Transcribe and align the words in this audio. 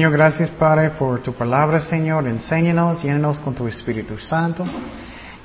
Señor, 0.00 0.12
gracias 0.12 0.50
Padre 0.50 0.88
por 0.98 1.22
tu 1.22 1.34
palabra, 1.34 1.78
Señor. 1.78 2.26
Enséñanos, 2.26 3.02
llénanos 3.02 3.38
con 3.38 3.54
tu 3.54 3.68
Espíritu 3.68 4.16
Santo. 4.16 4.64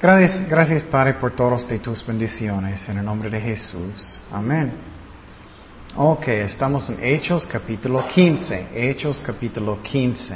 Gracias, 0.01 0.47
gracias 0.47 0.81
Padre 0.83 1.15
por 1.15 1.31
todas 1.31 1.67
tus 1.81 2.07
bendiciones. 2.07 2.87
En 2.87 2.99
el 2.99 3.03
nombre 3.03 3.29
de 3.29 3.41
Jesús. 3.41 4.17
Amén. 4.31 4.71
Ok, 5.97 6.29
estamos 6.29 6.89
en 6.89 7.03
Hechos 7.03 7.45
capítulo 7.45 8.07
15. 8.07 8.67
Hechos 8.73 9.21
capítulo 9.25 9.83
15. 9.83 10.35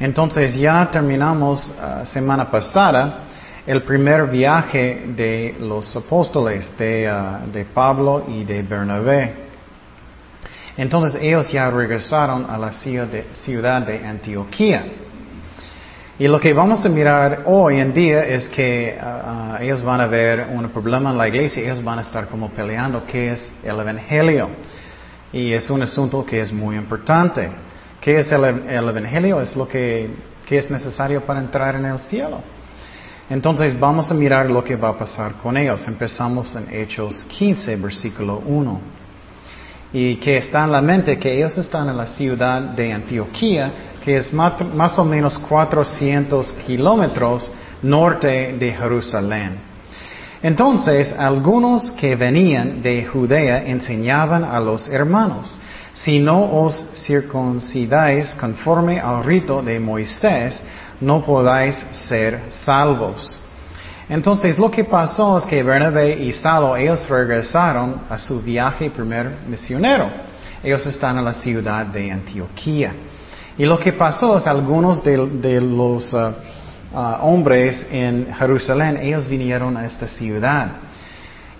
Entonces 0.00 0.56
ya 0.56 0.90
terminamos 0.90 1.68
uh, 1.68 2.04
semana 2.04 2.50
pasada 2.50 3.20
el 3.64 3.84
primer 3.84 4.26
viaje 4.26 5.04
de 5.14 5.56
los 5.60 5.94
apóstoles, 5.94 6.68
de, 6.76 7.08
uh, 7.08 7.48
de 7.48 7.64
Pablo 7.64 8.24
y 8.26 8.42
de 8.42 8.60
Bernabé. 8.64 9.47
Entonces 10.78 11.20
ellos 11.20 11.50
ya 11.50 11.68
regresaron 11.70 12.48
a 12.48 12.56
la 12.56 12.70
ciudad 12.72 13.82
de 13.82 14.06
Antioquía. 14.06 14.86
Y 16.20 16.28
lo 16.28 16.38
que 16.38 16.52
vamos 16.52 16.86
a 16.86 16.88
mirar 16.88 17.42
hoy 17.46 17.80
en 17.80 17.92
día 17.92 18.24
es 18.24 18.48
que 18.48 18.96
uh, 18.96 19.60
ellos 19.60 19.82
van 19.82 20.00
a 20.00 20.06
ver 20.06 20.46
un 20.52 20.68
problema 20.68 21.10
en 21.10 21.18
la 21.18 21.26
iglesia, 21.26 21.64
ellos 21.64 21.82
van 21.82 21.98
a 21.98 22.02
estar 22.02 22.28
como 22.28 22.50
peleando 22.50 23.04
qué 23.04 23.32
es 23.32 23.50
el 23.64 23.80
Evangelio. 23.80 24.50
Y 25.32 25.52
es 25.52 25.68
un 25.68 25.82
asunto 25.82 26.24
que 26.24 26.40
es 26.40 26.52
muy 26.52 26.76
importante. 26.76 27.50
¿Qué 28.00 28.20
es 28.20 28.30
el, 28.30 28.44
el 28.44 28.88
Evangelio? 28.88 29.40
Es 29.40 29.56
lo 29.56 29.66
que, 29.66 30.08
que 30.46 30.58
es 30.58 30.70
necesario 30.70 31.26
para 31.26 31.40
entrar 31.40 31.74
en 31.74 31.86
el 31.86 31.98
cielo. 31.98 32.40
Entonces 33.28 33.78
vamos 33.78 34.12
a 34.12 34.14
mirar 34.14 34.48
lo 34.48 34.62
que 34.62 34.76
va 34.76 34.90
a 34.90 34.96
pasar 34.96 35.32
con 35.42 35.56
ellos. 35.56 35.88
Empezamos 35.88 36.54
en 36.54 36.72
Hechos 36.72 37.24
15, 37.24 37.74
versículo 37.74 38.40
1 38.46 38.97
y 39.92 40.16
que 40.16 40.36
está 40.38 40.64
en 40.64 40.72
la 40.72 40.82
mente 40.82 41.18
que 41.18 41.36
ellos 41.36 41.56
están 41.56 41.88
en 41.88 41.96
la 41.96 42.06
ciudad 42.06 42.60
de 42.60 42.92
Antioquía, 42.92 43.72
que 44.04 44.18
es 44.18 44.32
más, 44.32 44.98
o 44.98 45.04
menos 45.04 45.38
400 45.38 46.52
kilómetros 46.66 47.50
norte 47.82 48.56
de 48.58 48.72
Jerusalén. 48.72 49.60
Entonces, 50.42 51.12
algunos 51.18 51.90
que 51.92 52.14
venían 52.14 52.80
de 52.80 53.04
Judea 53.06 53.64
enseñaban 53.66 54.44
a 54.44 54.60
los 54.60 54.88
hermanos, 54.88 55.58
si 55.94 56.20
no 56.20 56.44
os 56.62 56.84
circuncidáis 56.94 58.34
conforme 58.36 59.00
al 59.00 59.24
rito 59.24 59.62
de 59.62 59.80
Moisés, 59.80 60.62
no 61.00 61.24
podáis 61.24 61.74
ser 61.90 62.44
salvos. 62.50 63.36
Entonces 64.08 64.58
lo 64.58 64.70
que 64.70 64.84
pasó 64.84 65.38
es 65.38 65.44
que 65.44 65.62
Bernabé 65.62 66.18
y 66.18 66.32
Saulo, 66.32 66.76
ellos 66.76 67.06
regresaron 67.08 68.02
a 68.08 68.18
su 68.18 68.40
viaje 68.40 68.90
primer 68.90 69.30
misionero. 69.46 70.08
Ellos 70.62 70.86
están 70.86 71.18
en 71.18 71.24
la 71.24 71.34
ciudad 71.34 71.86
de 71.86 72.10
Antioquía. 72.10 72.92
Y 73.58 73.64
lo 73.64 73.78
que 73.78 73.92
pasó 73.92 74.38
es 74.38 74.46
algunos 74.46 75.04
de, 75.04 75.60
los 75.60 76.14
uh, 76.14 76.32
uh, 76.92 76.98
hombres 77.20 77.86
en 77.90 78.32
Jerusalén, 78.32 78.98
ellos 79.02 79.28
vinieron 79.28 79.76
a 79.76 79.84
esta 79.84 80.06
ciudad. 80.06 80.68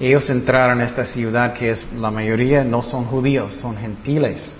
Ellos 0.00 0.30
entraron 0.30 0.80
a 0.80 0.84
esta 0.84 1.04
ciudad 1.04 1.52
que 1.52 1.72
es, 1.72 1.86
la 1.92 2.10
mayoría 2.10 2.62
no 2.62 2.82
son 2.82 3.04
judíos, 3.04 3.56
son 3.56 3.76
gentiles. 3.76 4.52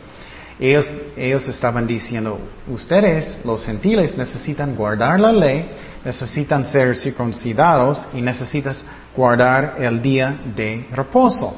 Ellos, 0.60 0.92
ellos 1.16 1.46
estaban 1.48 1.86
diciendo, 1.86 2.38
ustedes, 2.66 3.38
los 3.44 3.64
gentiles, 3.64 4.16
necesitan 4.16 4.74
guardar 4.74 5.20
la 5.20 5.32
ley 5.32 5.64
necesitan 6.04 6.64
ser 6.66 6.96
circuncidados 6.96 8.06
y 8.14 8.20
necesitas 8.20 8.84
guardar 9.16 9.76
el 9.78 10.00
día 10.00 10.38
de 10.54 10.86
reposo. 10.92 11.54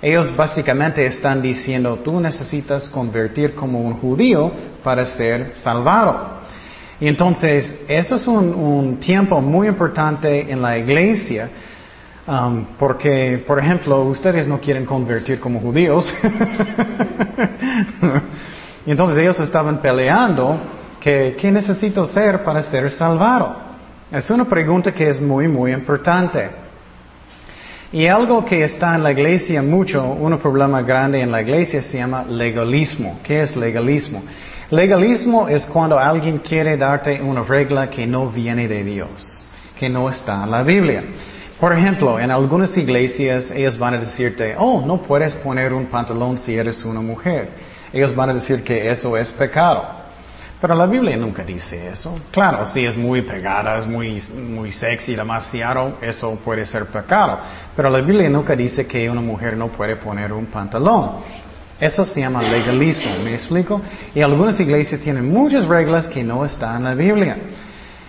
Ellos 0.00 0.34
básicamente 0.36 1.06
están 1.06 1.40
diciendo, 1.40 2.00
tú 2.04 2.20
necesitas 2.20 2.88
convertir 2.88 3.54
como 3.54 3.80
un 3.80 3.94
judío 3.94 4.52
para 4.82 5.06
ser 5.06 5.52
salvado. 5.54 6.40
Y 7.00 7.08
entonces, 7.08 7.74
eso 7.88 8.16
es 8.16 8.26
un, 8.26 8.98
tiempo 9.00 9.40
muy 9.40 9.68
importante 9.68 10.50
en 10.50 10.60
la 10.60 10.76
iglesia, 10.76 11.48
um, 12.26 12.64
porque, 12.78 13.42
por 13.46 13.58
ejemplo, 13.58 14.02
ustedes 14.02 14.46
no 14.46 14.60
quieren 14.60 14.84
convertir 14.84 15.40
como 15.40 15.60
judíos. 15.60 16.12
y 18.86 18.90
entonces 18.90 19.18
ellos 19.18 19.38
estaban 19.40 19.80
peleando 19.80 20.58
que, 21.00 21.36
¿qué 21.38 21.50
necesito 21.50 22.06
ser 22.06 22.44
para 22.44 22.62
ser 22.62 22.90
salvado? 22.92 23.56
Es 24.10 24.30
una 24.30 24.44
pregunta 24.44 24.92
que 24.92 25.08
es 25.08 25.20
muy, 25.20 25.48
muy 25.48 25.72
importante. 25.72 26.50
Y 27.92 28.06
algo 28.06 28.44
que 28.44 28.64
está 28.64 28.96
en 28.96 29.02
la 29.02 29.12
iglesia 29.12 29.62
mucho, 29.62 30.04
un 30.04 30.36
problema 30.38 30.82
grande 30.82 31.20
en 31.20 31.30
la 31.30 31.42
iglesia 31.42 31.80
se 31.82 31.98
llama 31.98 32.24
legalismo. 32.24 33.20
¿Qué 33.22 33.42
es 33.42 33.54
legalismo? 33.54 34.22
Legalismo 34.70 35.48
es 35.48 35.64
cuando 35.66 35.98
alguien 35.98 36.38
quiere 36.38 36.76
darte 36.76 37.22
una 37.22 37.44
regla 37.44 37.88
que 37.88 38.06
no 38.06 38.30
viene 38.30 38.66
de 38.66 38.82
Dios, 38.82 39.42
que 39.78 39.88
no 39.88 40.08
está 40.08 40.42
en 40.42 40.50
la 40.50 40.62
Biblia. 40.62 41.04
Por 41.60 41.72
ejemplo, 41.72 42.18
en 42.18 42.30
algunas 42.30 42.76
iglesias 42.76 43.50
ellos 43.50 43.78
van 43.78 43.94
a 43.94 43.98
decirte, 43.98 44.54
oh, 44.58 44.82
no 44.84 45.02
puedes 45.02 45.34
poner 45.34 45.72
un 45.72 45.86
pantalón 45.86 46.38
si 46.38 46.56
eres 46.56 46.84
una 46.84 47.00
mujer. 47.00 47.50
Ellos 47.92 48.14
van 48.14 48.30
a 48.30 48.34
decir 48.34 48.64
que 48.64 48.90
eso 48.90 49.16
es 49.16 49.30
pecado. 49.32 50.04
Pero 50.60 50.74
la 50.74 50.86
Biblia 50.86 51.16
nunca 51.16 51.44
dice 51.44 51.88
eso. 51.88 52.18
Claro, 52.30 52.64
si 52.64 52.84
es 52.84 52.96
muy 52.96 53.22
pegada, 53.22 53.78
es 53.78 53.86
muy, 53.86 54.22
muy 54.34 54.72
sexy, 54.72 55.14
demasiado, 55.14 55.98
eso 56.00 56.38
puede 56.44 56.64
ser 56.64 56.86
pecado. 56.86 57.38
Pero 57.76 57.90
la 57.90 58.00
Biblia 58.00 58.28
nunca 58.30 58.56
dice 58.56 58.86
que 58.86 59.08
una 59.08 59.20
mujer 59.20 59.56
no 59.56 59.68
puede 59.68 59.96
poner 59.96 60.32
un 60.32 60.46
pantalón. 60.46 61.20
Eso 61.78 62.04
se 62.04 62.20
llama 62.20 62.42
legalismo, 62.42 63.18
¿me 63.22 63.34
explico? 63.34 63.80
Y 64.14 64.22
algunas 64.22 64.58
iglesias 64.58 65.00
tienen 65.00 65.30
muchas 65.30 65.66
reglas 65.66 66.06
que 66.06 66.24
no 66.24 66.44
están 66.44 66.78
en 66.78 66.84
la 66.84 66.94
Biblia. 66.94 67.36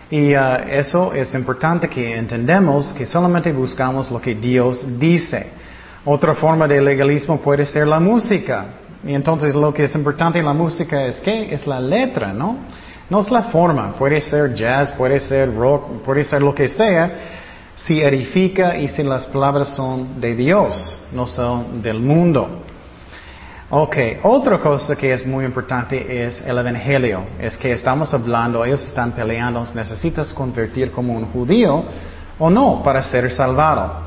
Y 0.09 0.35
uh, 0.35 0.57
eso 0.69 1.13
es 1.13 1.33
importante 1.33 1.89
que 1.89 2.15
entendamos 2.15 2.93
que 2.93 3.05
solamente 3.05 3.51
buscamos 3.51 4.11
lo 4.11 4.21
que 4.21 4.35
Dios 4.35 4.85
dice. 4.99 5.47
Otra 6.05 6.35
forma 6.35 6.67
de 6.67 6.81
legalismo 6.81 7.39
puede 7.41 7.65
ser 7.65 7.87
la 7.87 7.99
música. 7.99 8.65
Y 9.03 9.13
entonces 9.13 9.55
lo 9.55 9.73
que 9.73 9.83
es 9.85 9.95
importante 9.95 10.39
en 10.39 10.45
la 10.45 10.53
música 10.53 11.05
es 11.05 11.17
que 11.17 11.53
es 11.53 11.65
la 11.65 11.79
letra, 11.79 12.33
¿no? 12.33 12.57
No 13.09 13.19
es 13.21 13.31
la 13.31 13.43
forma. 13.43 13.95
Puede 13.95 14.21
ser 14.21 14.53
jazz, 14.53 14.91
puede 14.91 15.19
ser 15.19 15.55
rock, 15.55 16.03
puede 16.03 16.23
ser 16.23 16.41
lo 16.41 16.53
que 16.53 16.67
sea. 16.67 17.11
Si 17.75 18.01
edifica 18.01 18.77
y 18.77 18.87
si 18.87 19.03
las 19.03 19.25
palabras 19.27 19.69
son 19.69 20.21
de 20.21 20.35
Dios, 20.35 20.97
no 21.11 21.27
son 21.27 21.81
del 21.81 21.99
mundo. 21.99 22.63
Ok, 23.77 23.97
otra 24.23 24.57
cosa 24.59 24.95
que 24.95 25.11
es 25.11 25.27
muy 25.27 25.43
importante 25.43 26.25
es 26.25 26.39
el 26.39 26.57
Evangelio. 26.57 27.25
Es 27.37 27.57
que 27.57 27.73
estamos 27.73 28.13
hablando, 28.13 28.63
ellos 28.63 28.81
están 28.85 29.11
peleando, 29.11 29.65
necesitas 29.75 30.31
convertir 30.31 30.93
como 30.93 31.13
un 31.13 31.25
judío 31.25 31.83
o 32.39 32.49
no 32.49 32.81
para 32.81 33.01
ser 33.01 33.33
salvado. 33.33 33.99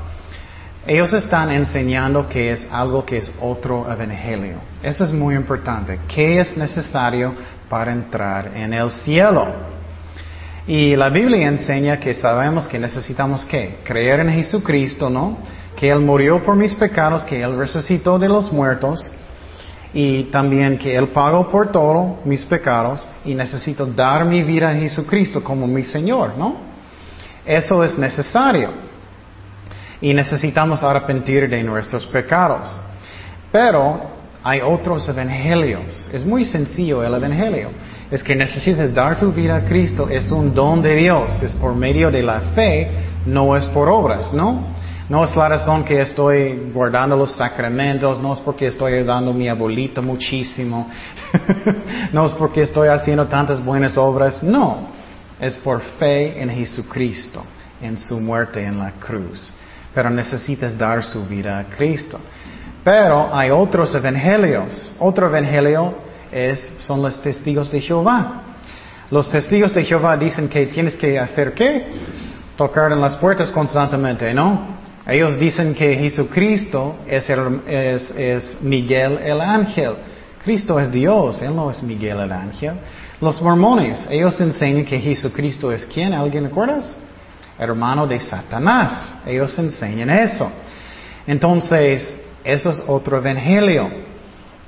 Ellos 0.86 1.12
están 1.12 1.50
enseñando 1.50 2.30
que 2.30 2.50
es 2.52 2.66
algo 2.72 3.04
que 3.04 3.18
es 3.18 3.30
otro 3.42 3.92
evangelio. 3.92 4.56
Eso 4.82 5.04
es 5.04 5.12
muy 5.12 5.34
importante. 5.34 6.00
¿Qué 6.08 6.40
es 6.40 6.56
necesario 6.56 7.34
para 7.68 7.92
entrar 7.92 8.52
en 8.56 8.72
el 8.72 8.90
cielo? 8.90 9.48
Y 10.66 10.96
la 10.96 11.10
Biblia 11.10 11.46
enseña 11.46 12.00
que 12.00 12.14
sabemos 12.14 12.66
que 12.66 12.78
necesitamos 12.78 13.44
qué? 13.44 13.80
Creer 13.84 14.20
en 14.20 14.30
Jesucristo, 14.30 15.10
¿no? 15.10 15.36
Que 15.76 15.90
Él 15.90 16.00
murió 16.00 16.42
por 16.42 16.56
mis 16.56 16.74
pecados, 16.74 17.22
que 17.24 17.42
Él 17.42 17.58
resucitó 17.58 18.18
de 18.18 18.28
los 18.28 18.50
muertos 18.50 19.12
y 19.92 20.24
también 20.24 20.78
que 20.78 20.94
Él 20.96 21.08
pagó 21.08 21.48
por 21.48 21.72
todos 21.72 22.24
mis 22.24 22.44
pecados 22.44 23.08
y 23.24 23.34
necesito 23.34 23.86
dar 23.86 24.24
mi 24.24 24.42
vida 24.42 24.70
a 24.70 24.74
Jesucristo 24.74 25.42
como 25.42 25.66
mi 25.66 25.84
Señor, 25.84 26.36
¿no? 26.36 26.56
Eso 27.44 27.82
es 27.82 27.98
necesario 27.98 28.70
y 30.00 30.14
necesitamos 30.14 30.82
arrepentir 30.82 31.48
de 31.48 31.62
nuestros 31.62 32.06
pecados. 32.06 32.78
Pero 33.50 34.00
hay 34.44 34.60
otros 34.60 35.08
evangelios. 35.08 36.08
Es 36.12 36.24
muy 36.24 36.44
sencillo 36.44 37.02
el 37.02 37.14
evangelio. 37.14 37.70
Es 38.10 38.22
que 38.22 38.36
necesitas 38.36 38.92
dar 38.94 39.18
tu 39.18 39.32
vida 39.32 39.56
a 39.56 39.64
Cristo. 39.64 40.08
Es 40.08 40.30
un 40.30 40.54
don 40.54 40.82
de 40.82 40.94
Dios. 40.94 41.42
Es 41.42 41.52
por 41.54 41.74
medio 41.74 42.10
de 42.10 42.22
la 42.22 42.40
fe, 42.54 42.90
no 43.26 43.56
es 43.56 43.66
por 43.66 43.88
obras, 43.88 44.32
¿no? 44.32 44.77
No 45.08 45.24
es 45.24 45.34
la 45.34 45.48
razón 45.48 45.84
que 45.84 46.00
estoy 46.00 46.70
guardando 46.72 47.16
los 47.16 47.32
sacramentos, 47.32 48.20
no 48.20 48.34
es 48.34 48.40
porque 48.40 48.66
estoy 48.66 48.94
ayudando 48.94 49.30
a 49.30 49.34
mi 49.34 49.48
abuelito 49.48 50.02
muchísimo, 50.02 50.90
no 52.12 52.26
es 52.26 52.32
porque 52.32 52.62
estoy 52.62 52.88
haciendo 52.88 53.26
tantas 53.26 53.64
buenas 53.64 53.96
obras, 53.96 54.42
no, 54.42 54.88
es 55.40 55.56
por 55.56 55.80
fe 55.98 56.42
en 56.42 56.50
Jesucristo, 56.50 57.42
en 57.80 57.96
su 57.96 58.20
muerte 58.20 58.62
en 58.62 58.78
la 58.78 58.92
cruz 58.92 59.50
pero 59.98 60.10
necesitas 60.10 60.78
dar 60.78 61.02
su 61.02 61.26
vida 61.26 61.58
a 61.58 61.64
Cristo. 61.64 62.20
Pero 62.84 63.34
hay 63.34 63.50
otros 63.50 63.92
evangelios. 63.96 64.94
Otro 65.00 65.26
evangelio 65.26 65.92
es, 66.30 66.72
son 66.78 67.02
los 67.02 67.20
testigos 67.20 67.68
de 67.72 67.80
Jehová. 67.80 68.42
Los 69.10 69.28
testigos 69.28 69.74
de 69.74 69.84
Jehová 69.84 70.16
dicen 70.16 70.48
que 70.48 70.66
tienes 70.66 70.94
que 70.94 71.18
hacer 71.18 71.52
qué? 71.52 71.86
Tocar 72.56 72.92
en 72.92 73.00
las 73.00 73.16
puertas 73.16 73.50
constantemente, 73.50 74.32
¿no? 74.32 74.77
Ellos 75.08 75.38
dicen 75.38 75.74
que 75.74 75.96
Jesucristo 75.96 76.96
es, 77.06 77.26
Miguel 78.60 79.18
el 79.24 79.40
ángel 79.40 79.96
Cristo 80.42 80.78
es 80.78 80.90
Dios, 80.90 81.42
Él 81.42 81.54
no 81.54 81.70
es 81.70 81.82
Miguel 81.82 82.20
el 82.20 82.32
ángel. 82.32 82.74
Los 83.20 83.42
mormones, 83.42 84.06
ellos 84.08 84.40
enseñan 84.40 84.84
que 84.84 84.98
Jesucristo 84.98 85.72
es 85.72 85.84
quién, 85.84 86.14
¿alguien 86.14 86.44
recuerdas? 86.44 86.96
Hermano 87.58 88.06
de 88.06 88.20
Satanás. 88.20 89.14
Ellos 89.26 89.58
enseñan 89.58 90.10
eso. 90.10 90.50
Entonces, 91.26 92.16
eso 92.44 92.70
es 92.70 92.82
otro 92.86 93.18
evangelio. 93.18 93.90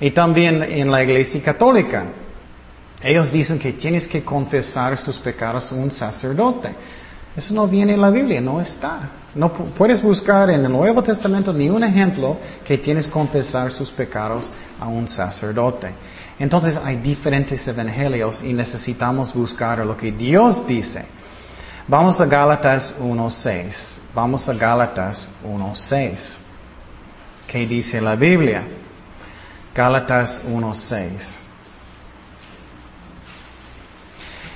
Y 0.00 0.10
también 0.10 0.62
en 0.62 0.90
la 0.90 1.02
iglesia 1.02 1.40
católica, 1.42 2.04
ellos 3.02 3.31
dicen 3.31 3.58
que 3.58 3.72
tienes 3.72 4.08
que 4.08 4.25
confesar 4.25 4.98
sus 4.98 5.19
pecados 5.19 5.70
a 5.70 5.75
un 5.75 5.90
sacerdote. 5.90 6.75
Eso 7.37 7.54
no 7.54 7.69
viene 7.69 7.94
en 7.94 8.00
la 8.00 8.10
Biblia, 8.10 8.40
no 8.40 8.60
está. 8.60 9.08
No 9.34 9.52
puedes 9.52 10.02
buscar 10.02 10.50
en 10.50 10.64
el 10.64 10.72
Nuevo 10.72 11.02
Testamento 11.02 11.52
ni 11.52 11.68
un 11.68 11.84
ejemplo 11.84 12.36
que 12.64 12.78
tienes 12.78 13.06
que 13.06 13.12
confesar 13.12 13.70
sus 13.72 13.90
pecados 13.90 14.50
a 14.80 14.88
un 14.88 15.06
sacerdote. 15.06 15.94
Entonces 16.38 16.76
hay 16.82 16.96
diferentes 16.96 17.66
evangelios 17.68 18.42
y 18.42 18.52
necesitamos 18.52 19.32
buscar 19.32 19.78
lo 19.86 19.96
que 19.96 20.10
Dios 20.10 20.66
dice. 20.66 21.04
Vamos 21.86 22.20
a 22.20 22.26
Gálatas 22.26 22.94
1.6. 22.98 23.98
Vamos 24.14 24.48
a 24.48 24.54
Gálatas 24.54 25.28
1.6. 25.44 26.38
¿Qué 27.46 27.66
dice 27.66 28.00
la 28.00 28.16
Biblia? 28.16 28.64
Gálatas 29.74 30.42
1.6. 30.44 31.10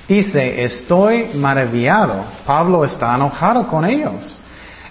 Dice, 0.07 0.63
estoy 0.63 1.31
maravillado. 1.33 2.25
Pablo 2.45 2.83
está 2.83 3.15
enojado 3.15 3.67
con 3.67 3.85
ellos. 3.85 4.39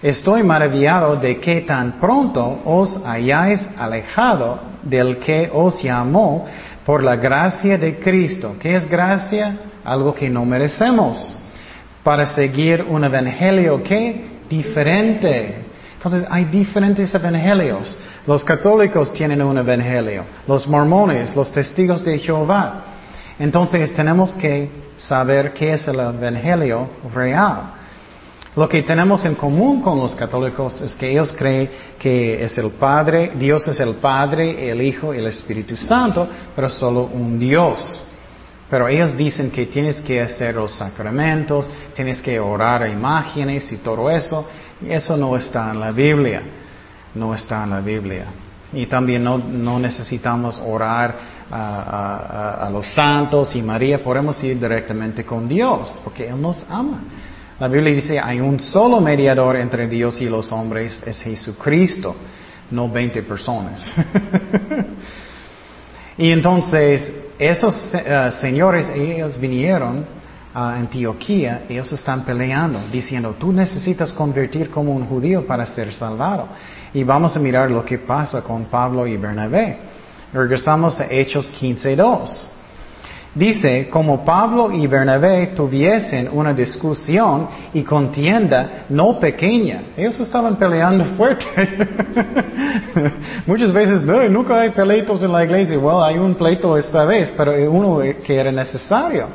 Estoy 0.05 0.43
maravillado 0.43 1.17
de 1.17 1.41
que 1.41 1.63
tan 1.63 1.93
pronto 1.99 2.61
os 2.67 3.01
hayáis 3.07 3.67
alejado 3.79 4.61
del 4.83 5.17
que 5.17 5.51
os 5.51 5.83
llamó 5.83 6.45
por 6.85 7.03
la 7.03 7.17
gracia 7.17 7.79
de 7.79 7.99
Cristo. 7.99 8.55
¿Qué 8.61 8.77
es 8.77 8.87
gracia? 8.87 9.59
Algo 9.83 10.15
que 10.15 10.29
no 10.29 10.45
merecemos. 10.45 11.39
Para 12.03 12.27
seguir 12.27 12.85
un 12.87 13.03
evangelio 13.03 13.83
que 13.83 14.41
diferente. 14.47 15.65
Entonces 15.95 16.27
hay 16.31 16.45
diferentes 16.45 17.15
evangelios. 17.15 17.97
Los 18.27 18.45
católicos 18.45 19.11
tienen 19.15 19.41
un 19.41 19.57
evangelio. 19.57 20.27
Los 20.47 20.69
mormones, 20.69 21.35
los 21.35 21.51
testigos 21.51 22.05
de 22.05 22.19
Jehová. 22.19 22.85
Entonces 23.39 23.95
tenemos 23.95 24.35
que 24.35 24.69
saber 24.99 25.55
qué 25.55 25.73
es 25.73 25.89
el 25.89 25.99
Evangelio 25.99 26.91
real. 27.15 27.84
Lo 28.57 28.69
que 28.69 28.83
tenemos 28.83 29.25
en 29.25 29.35
común 29.35 29.83
con 29.83 29.99
los 29.99 30.15
católicos 30.15 30.81
es 30.81 30.95
que 30.95 31.11
ellos 31.11 31.33
creen 31.37 31.71
que 31.99 32.45
es 32.45 32.57
el 32.57 32.71
Padre, 32.71 33.33
Dios 33.37 33.67
es 33.67 33.81
el 33.81 33.95
Padre, 33.95 34.71
el 34.71 34.81
Hijo 34.81 35.13
y 35.13 35.19
el 35.19 35.27
Espíritu 35.27 35.77
Santo, 35.77 36.29
pero 36.55 36.71
solo 36.71 37.11
un 37.13 37.39
Dios. 37.39 38.05
Pero 38.71 38.89
ellos 38.89 39.17
dicen 39.17 39.51
que 39.51 39.67
tienes 39.67 40.01
que 40.01 40.21
hacer 40.21 40.55
los 40.55 40.73
sacramentos, 40.73 41.69
tienes 41.95 42.21
que 42.21 42.39
orar 42.39 42.83
a 42.85 42.89
imágenes 42.89 43.71
y 43.73 43.79
todo 43.79 44.09
eso. 44.09 44.49
Eso 44.87 45.17
no 45.17 45.37
está 45.37 45.73
en 45.73 45.81
la 45.81 45.91
Biblia. 45.91 46.43
No 47.15 47.35
está 47.35 47.65
en 47.65 47.71
la 47.71 47.81
Biblia. 47.81 48.27
Y 48.73 48.87
también 48.87 49.23
no, 49.23 49.39
no 49.39 49.79
necesitamos 49.79 50.61
orar 50.65 51.17
a, 51.51 52.69
los 52.73 52.89
santos 52.89 53.55
y 53.55 53.63
María, 53.63 54.03
podemos 54.03 54.43
ir 54.43 54.59
directamente 54.59 55.25
con 55.25 55.49
Dios, 55.49 56.01
porque 56.03 56.29
Él 56.29 56.41
nos 56.41 56.65
ama. 56.69 57.01
La 57.61 57.69
Biblia 57.69 57.95
dice, 57.95 58.19
hay 58.19 58.41
un 58.41 58.59
solo 58.59 59.01
mediador 59.01 59.57
entre 59.57 59.87
Dios 59.87 60.21
y 60.21 60.29
los 60.29 60.51
hombres, 60.51 61.01
es 61.07 61.23
Jesucristo, 61.23 62.17
no 62.73 62.89
20 62.89 63.23
personas. 63.23 63.93
y 66.19 66.33
entonces, 66.33 67.13
esos 67.39 67.95
eh, 67.95 68.31
señores, 68.41 68.89
ellos 68.93 69.39
vinieron 69.39 70.05
a 70.53 70.75
Antioquía, 70.75 71.63
ellos 71.69 71.93
están 71.93 72.25
peleando, 72.25 72.81
diciendo, 72.91 73.37
tú 73.39 73.53
necesitas 73.53 74.13
convertir 74.13 74.71
como 74.71 74.93
un 74.93 75.07
judío 75.07 75.47
para 75.47 75.65
ser 75.65 75.93
salvado. 75.93 76.49
Y 76.93 77.05
vamos 77.05 77.37
a 77.37 77.41
mirar 77.41 77.71
lo 77.71 77.85
que 77.85 77.99
pasa 77.99 78.43
con 78.43 78.65
Pablo 78.65 79.07
y 79.07 79.17
Bernabé. 79.17 79.79
Regresamos 80.33 80.99
a 80.99 81.07
Hechos 81.09 81.53
15.2. 81.53 82.49
Dice, 83.35 83.89
como 83.91 84.25
Pablo 84.25 84.71
y 84.71 84.87
Bernabé 84.87 85.49
tuviesen 85.49 86.29
una 86.33 86.53
discusión 86.53 87.49
y 87.73 87.83
contienda 87.83 88.85
no 88.89 89.19
pequeña. 89.19 89.87
Ellos 89.97 90.21
estaban 90.21 90.55
peleando 90.55 91.05
fuerte. 91.17 91.45
Muchas 93.47 93.73
veces, 93.73 94.03
no, 94.03 94.23
nunca 94.29 94.61
hay 94.61 94.71
pleitos 94.71 95.21
en 95.25 95.33
la 95.33 95.45
iglesia. 95.45 95.77
Bueno, 95.79 96.05
hay 96.05 96.17
un 96.17 96.37
pleito 96.37 96.79
esta 96.79 97.05
vez, 97.05 97.35
pero 97.37 97.53
uno 97.73 98.01
que 98.25 98.37
era 98.37 98.53
necesario. 98.53 99.27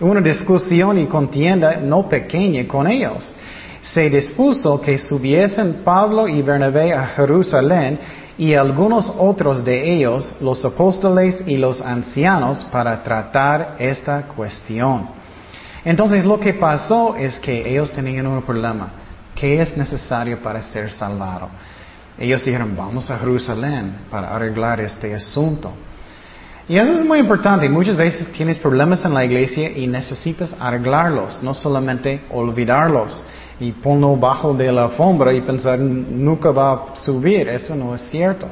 Una 0.00 0.22
discusión 0.22 0.98
y 0.98 1.04
contienda 1.04 1.76
no 1.76 2.08
pequeña 2.08 2.66
con 2.66 2.86
ellos. 2.86 3.34
Se 3.82 4.08
dispuso 4.08 4.80
que 4.80 4.96
subiesen 4.96 5.82
Pablo 5.84 6.26
y 6.26 6.40
Bernabé 6.40 6.94
a 6.94 7.08
Jerusalén 7.08 7.98
y 8.36 8.54
algunos 8.54 9.12
otros 9.16 9.64
de 9.64 9.94
ellos, 9.94 10.34
los 10.40 10.64
apóstoles 10.64 11.42
y 11.46 11.56
los 11.56 11.80
ancianos, 11.80 12.64
para 12.70 13.02
tratar 13.02 13.76
esta 13.78 14.22
cuestión. 14.22 15.08
Entonces 15.84 16.24
lo 16.24 16.40
que 16.40 16.54
pasó 16.54 17.14
es 17.16 17.38
que 17.38 17.68
ellos 17.70 17.92
tenían 17.92 18.26
un 18.26 18.42
problema. 18.42 18.90
¿Qué 19.34 19.60
es 19.60 19.76
necesario 19.76 20.42
para 20.42 20.62
ser 20.62 20.90
salvado? 20.90 21.48
Ellos 22.18 22.44
dijeron, 22.44 22.74
vamos 22.76 23.10
a 23.10 23.18
Jerusalén 23.18 23.98
para 24.10 24.34
arreglar 24.34 24.80
este 24.80 25.14
asunto. 25.14 25.72
Y 26.68 26.76
eso 26.76 26.94
es 26.94 27.04
muy 27.04 27.18
importante. 27.18 27.68
Muchas 27.68 27.96
veces 27.96 28.32
tienes 28.32 28.58
problemas 28.58 29.04
en 29.04 29.12
la 29.12 29.24
iglesia 29.24 29.70
y 29.76 29.86
necesitas 29.86 30.54
arreglarlos, 30.58 31.42
no 31.42 31.54
solamente 31.54 32.22
olvidarlos 32.30 33.24
y 33.60 33.72
ponlo 33.72 34.16
bajo 34.16 34.52
de 34.54 34.70
la 34.72 34.84
alfombra 34.84 35.32
y 35.32 35.40
pensar 35.40 35.78
nunca 35.78 36.50
va 36.50 36.72
a 36.72 36.96
subir. 36.96 37.48
Eso 37.48 37.74
no 37.74 37.94
es 37.94 38.02
cierto. 38.02 38.48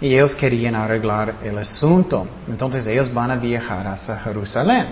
Y 0.00 0.14
ellos 0.14 0.34
querían 0.34 0.74
arreglar 0.74 1.36
el 1.44 1.56
asunto. 1.58 2.26
Entonces 2.48 2.86
ellos 2.86 3.12
van 3.12 3.30
a 3.30 3.36
viajar 3.36 3.86
hasta 3.86 4.18
Jerusalén. 4.18 4.86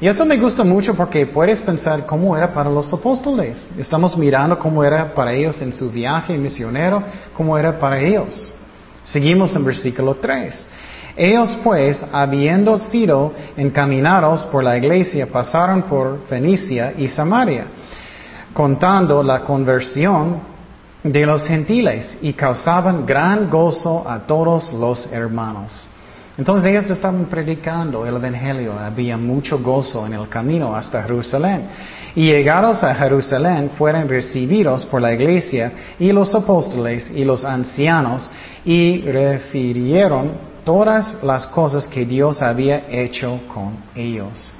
Y 0.00 0.08
eso 0.08 0.24
me 0.24 0.36
gusta 0.36 0.64
mucho 0.64 0.94
porque 0.94 1.26
puedes 1.26 1.60
pensar 1.60 2.04
cómo 2.06 2.36
era 2.36 2.52
para 2.52 2.70
los 2.70 2.92
apóstoles. 2.92 3.64
Estamos 3.78 4.16
mirando 4.16 4.58
cómo 4.58 4.82
era 4.82 5.14
para 5.14 5.32
ellos 5.32 5.60
en 5.62 5.72
su 5.72 5.90
viaje 5.90 6.36
misionero, 6.36 7.02
cómo 7.36 7.56
era 7.56 7.78
para 7.78 8.00
ellos. 8.00 8.52
Seguimos 9.04 9.54
en 9.54 9.64
versículo 9.64 10.14
3. 10.16 10.66
Ellos 11.16 11.56
pues, 11.62 12.04
habiendo 12.12 12.76
sido 12.76 13.32
encaminados 13.56 14.44
por 14.46 14.64
la 14.64 14.76
iglesia, 14.76 15.28
pasaron 15.28 15.82
por 15.82 16.26
Fenicia 16.26 16.92
y 16.96 17.06
Samaria 17.06 17.66
contando 18.54 19.22
la 19.22 19.40
conversión 19.40 20.40
de 21.02 21.26
los 21.26 21.46
gentiles 21.46 22.16
y 22.22 22.32
causaban 22.32 23.04
gran 23.04 23.50
gozo 23.50 24.08
a 24.08 24.20
todos 24.20 24.72
los 24.72 25.06
hermanos. 25.12 25.88
Entonces 26.36 26.70
ellos 26.70 26.90
estaban 26.90 27.26
predicando 27.26 28.04
el 28.06 28.16
Evangelio, 28.16 28.76
había 28.76 29.16
mucho 29.16 29.58
gozo 29.58 30.06
en 30.06 30.14
el 30.14 30.28
camino 30.28 30.74
hasta 30.74 31.02
Jerusalén. 31.02 31.68
Y 32.16 32.26
llegados 32.26 32.82
a 32.82 32.94
Jerusalén 32.94 33.70
fueron 33.76 34.08
recibidos 34.08 34.84
por 34.86 35.00
la 35.02 35.12
iglesia 35.12 35.72
y 35.98 36.10
los 36.10 36.34
apóstoles 36.34 37.10
y 37.14 37.24
los 37.24 37.44
ancianos 37.44 38.30
y 38.64 39.02
refirieron 39.02 40.54
todas 40.64 41.22
las 41.22 41.46
cosas 41.46 41.86
que 41.86 42.04
Dios 42.04 42.42
había 42.42 42.86
hecho 42.88 43.40
con 43.52 43.76
ellos. 43.94 44.52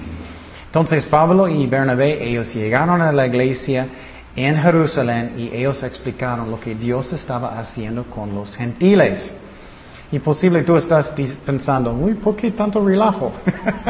Entonces 0.75 1.07
Pablo 1.07 1.47
y 1.47 1.69
Bernabé, 1.69 2.29
ellos 2.29 2.53
llegaron 2.53 3.01
a 3.01 3.13
la 3.13 3.29
iglesia 3.29 3.87
en 4.35 4.57
Jerusalén 4.57 5.35
y 5.37 5.55
ellos 5.55 5.81
explicaron 5.85 6.51
lo 6.51 6.59
que 6.59 6.75
Dios 6.75 7.13
estaba 7.13 7.61
haciendo 7.61 8.03
con 8.07 8.35
los 8.35 8.57
gentiles. 8.57 9.33
Y 10.11 10.19
posible 10.19 10.65
tú 10.65 10.75
estás 10.75 11.13
pensando, 11.47 11.93
uy, 11.93 12.15
¿por 12.15 12.35
qué 12.35 12.51
tanto 12.51 12.85
relajo? 12.85 13.31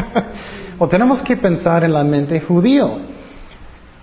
o 0.79 0.87
tenemos 0.87 1.23
que 1.23 1.39
pensar 1.39 1.85
en 1.85 1.95
la 1.95 2.05
mente 2.05 2.39
judío. 2.43 2.99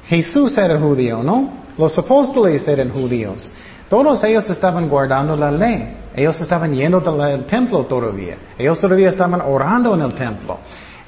Jesús 0.08 0.58
era 0.58 0.80
judío, 0.80 1.22
¿no? 1.22 1.52
Los 1.78 1.96
apóstoles 2.00 2.68
eran 2.68 2.90
judíos. 2.90 3.54
Todos 3.90 4.24
ellos 4.24 4.50
estaban 4.50 4.90
guardando 4.90 5.36
la 5.36 5.52
ley. 5.52 5.98
Ellos 6.16 6.42
estaban 6.42 6.74
yendo 6.74 6.98
al 7.22 7.46
templo 7.46 7.86
todavía. 7.86 8.38
Ellos 8.58 8.80
todavía 8.80 9.10
estaban 9.10 9.40
orando 9.40 9.94
en 9.94 10.02
el 10.02 10.16
templo. 10.16 10.58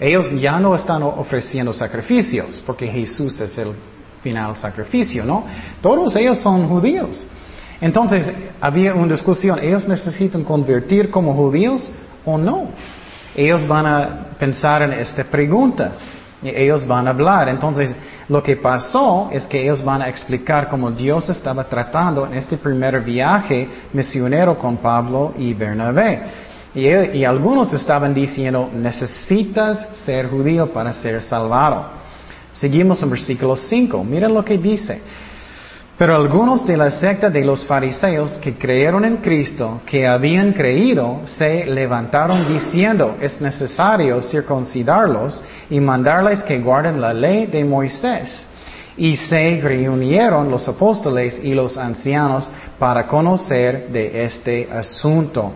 Ellos 0.03 0.29
ya 0.37 0.59
no 0.59 0.75
están 0.75 1.01
ofreciendo 1.01 1.71
sacrificios, 1.71 2.61
porque 2.65 2.87
Jesús 2.87 3.39
es 3.39 3.57
el 3.57 3.69
final 4.21 4.57
sacrificio, 4.57 5.23
¿no? 5.23 5.45
Todos 5.81 6.13
ellos 6.17 6.39
son 6.39 6.67
judíos. 6.67 7.25
Entonces, 7.79 8.29
había 8.59 8.93
una 8.95 9.13
discusión, 9.13 9.59
¿ellos 9.59 9.87
necesitan 9.87 10.43
convertir 10.43 11.09
como 11.09 11.33
judíos 11.33 11.89
o 12.25 12.37
no? 12.37 12.67
Ellos 13.33 13.65
van 13.65 13.85
a 13.85 14.25
pensar 14.37 14.81
en 14.81 14.91
esta 14.91 15.23
pregunta. 15.23 15.93
Ellos 16.43 16.85
van 16.85 17.07
a 17.07 17.11
hablar. 17.11 17.47
Entonces, 17.47 17.95
lo 18.27 18.43
que 18.43 18.57
pasó 18.57 19.29
es 19.31 19.45
que 19.45 19.63
ellos 19.63 19.81
van 19.81 20.01
a 20.01 20.09
explicar 20.09 20.67
cómo 20.67 20.91
Dios 20.91 21.29
estaba 21.29 21.63
tratando 21.69 22.25
en 22.25 22.33
este 22.33 22.57
primer 22.57 22.99
viaje 22.99 23.69
misionero 23.93 24.59
con 24.59 24.75
Pablo 24.75 25.33
y 25.37 25.53
Bernabé. 25.53 26.52
Y, 26.75 27.23
algunos 27.23 27.71
estaban 27.73 28.13
diciendo, 28.13 28.69
necesitas 28.73 29.87
ser 30.05 30.27
judío 30.29 30.73
para 30.73 30.91
ser 30.91 31.21
salvado. 31.21 31.85
Seguimos 32.51 33.01
en 33.03 33.11
versículo 33.11 33.55
5. 33.55 34.03
Miren 34.03 34.33
lo 34.33 34.43
que 34.43 34.57
dice. 34.57 35.01
Pero 35.95 36.15
algunos 36.15 36.65
de 36.65 36.75
la 36.75 36.89
secta 36.89 37.29
de 37.29 37.45
los 37.45 37.63
fariseos 37.65 38.33
que 38.39 38.55
creyeron 38.55 39.05
en 39.05 39.17
Cristo, 39.17 39.81
que 39.85 40.07
habían 40.07 40.53
creído, 40.53 41.21
se 41.25 41.67
levantaron 41.67 42.47
diciendo, 42.51 43.17
es 43.21 43.39
necesario 43.39 44.19
circuncidarlos 44.23 45.43
y 45.69 45.79
mandarles 45.79 46.41
que 46.43 46.59
guarden 46.59 46.99
la 46.99 47.13
ley 47.13 47.45
de 47.45 47.63
Moisés. 47.63 48.43
Y 48.97 49.15
se 49.15 49.61
reunieron 49.61 50.49
los 50.49 50.67
apóstoles 50.67 51.39
y 51.43 51.53
los 51.53 51.77
ancianos 51.77 52.49
para 52.79 53.05
conocer 53.05 53.89
de 53.89 54.25
este 54.25 54.67
asunto. 54.71 55.53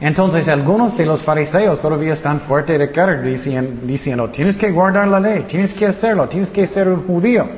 Entonces 0.00 0.48
algunos 0.48 0.96
de 0.96 1.06
los 1.06 1.22
fariseos 1.22 1.80
todavía 1.80 2.14
están 2.14 2.40
fuertes 2.40 2.78
de 2.78 2.90
cara 2.90 3.20
diciendo, 3.20 4.28
tienes 4.30 4.56
que 4.56 4.70
guardar 4.70 5.06
la 5.06 5.20
ley, 5.20 5.44
tienes 5.46 5.72
que 5.72 5.86
hacerlo, 5.86 6.28
tienes 6.28 6.50
que 6.50 6.66
ser 6.66 6.88
un 6.88 7.06
judío. 7.06 7.48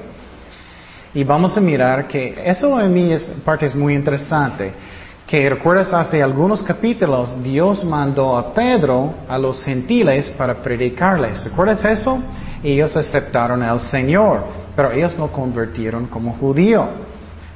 Y 1.15 1.25
vamos 1.25 1.57
a 1.57 1.61
mirar 1.63 2.07
que 2.07 2.35
eso 2.45 2.79
en 2.81 2.93
mí 2.93 3.13
es 3.13 3.23
parte 3.45 3.67
es 3.67 3.75
muy 3.75 3.95
interesante. 3.95 4.73
Que 5.27 5.49
recuerdas 5.49 5.93
hace 5.93 6.23
algunos 6.23 6.63
capítulos 6.63 7.43
Dios 7.43 7.85
mandó 7.85 8.37
a 8.37 8.53
Pedro 8.53 9.15
a 9.29 9.39
los 9.39 9.65
gentiles 9.65 10.31
para 10.37 10.63
predicarles. 10.63 11.43
¿Recuerdas 11.45 11.85
eso? 11.85 12.23
Ellos 12.63 12.95
aceptaron 12.97 13.63
al 13.63 13.81
Señor, 13.81 14.45
pero 14.77 14.93
ellos 14.93 15.17
no 15.19 15.33
convirtieron 15.33 16.07
como 16.07 16.35
judío. 16.35 16.87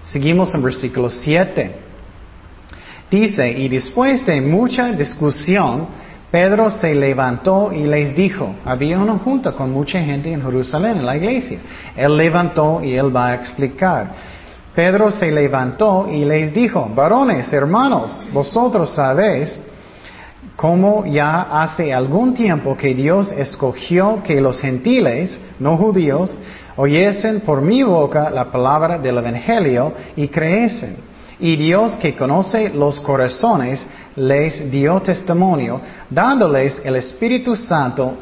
Seguimos 0.05 0.55
en 0.55 0.63
versículo 0.63 1.11
7. 1.11 1.90
Dice, 3.11 3.51
y 3.51 3.69
después 3.69 4.25
de 4.25 4.41
mucha 4.41 4.93
discusión, 4.93 5.89
Pedro 6.31 6.71
se 6.71 6.95
levantó 6.95 7.73
y 7.73 7.83
les 7.83 8.15
dijo, 8.15 8.55
había 8.65 8.99
una 8.99 9.19
junta 9.19 9.53
con 9.53 9.73
mucha 9.73 10.01
gente 10.01 10.33
en 10.33 10.41
Jerusalén, 10.43 10.99
en 10.99 11.07
la 11.07 11.17
iglesia. 11.17 11.59
Él 11.97 12.17
levantó 12.17 12.81
y 12.85 12.95
él 12.95 13.15
va 13.15 13.29
a 13.29 13.35
explicar. 13.35 14.15
Pedro 14.75 15.11
se 15.11 15.33
levantó 15.33 16.07
y 16.09 16.25
les 16.25 16.55
dijo, 16.55 16.89
varones, 16.95 17.53
hermanos, 17.53 18.25
vosotros 18.33 18.91
sabéis 18.91 19.59
cómo 20.55 21.05
ya 21.05 21.63
hace 21.63 21.93
algún 21.93 22.33
tiempo 22.33 22.77
que 22.77 22.95
Dios 22.95 23.33
escogió 23.33 24.23
que 24.23 24.41
los 24.41 24.61
gentiles, 24.61 25.41
no 25.59 25.77
judíos, 25.77 26.39
oyesen 26.77 27.41
por 27.41 27.61
mi 27.61 27.83
boca 27.83 28.31
la 28.31 28.45
palabra 28.45 28.99
del 28.99 29.19
Evangelio 29.19 29.93
y 30.15 30.29
creesen. 30.29 31.10
Y 31.41 31.57
Dios 31.57 31.97
que 31.97 32.15
conoce 32.15 32.69
los 32.69 33.01
corazones, 33.01 33.85
les 34.17 34.71
dio 34.71 35.01
testimonio, 35.01 35.81
dándoles 36.11 36.81
el 36.85 36.97
Espíritu 36.97 37.57
Santo 37.57 38.15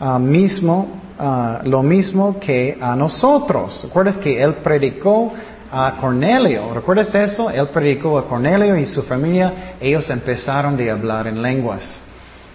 ah, 0.00 0.18
mismo, 0.18 0.88
ah, 1.18 1.60
lo 1.64 1.82
mismo 1.82 2.38
que 2.40 2.76
a 2.80 2.96
nosotros. 2.96 3.82
¿Recuerdas 3.84 4.18
que 4.18 4.42
Él 4.42 4.54
predicó 4.54 5.32
a 5.70 5.96
Cornelio? 6.00 6.74
¿Recuerdas 6.74 7.14
eso? 7.14 7.48
Él 7.50 7.68
predicó 7.68 8.18
a 8.18 8.26
Cornelio 8.26 8.76
y 8.76 8.86
su 8.86 9.02
familia, 9.02 9.76
ellos 9.80 10.10
empezaron 10.10 10.76
de 10.76 10.90
hablar 10.90 11.28
en 11.28 11.40
lenguas. 11.40 12.02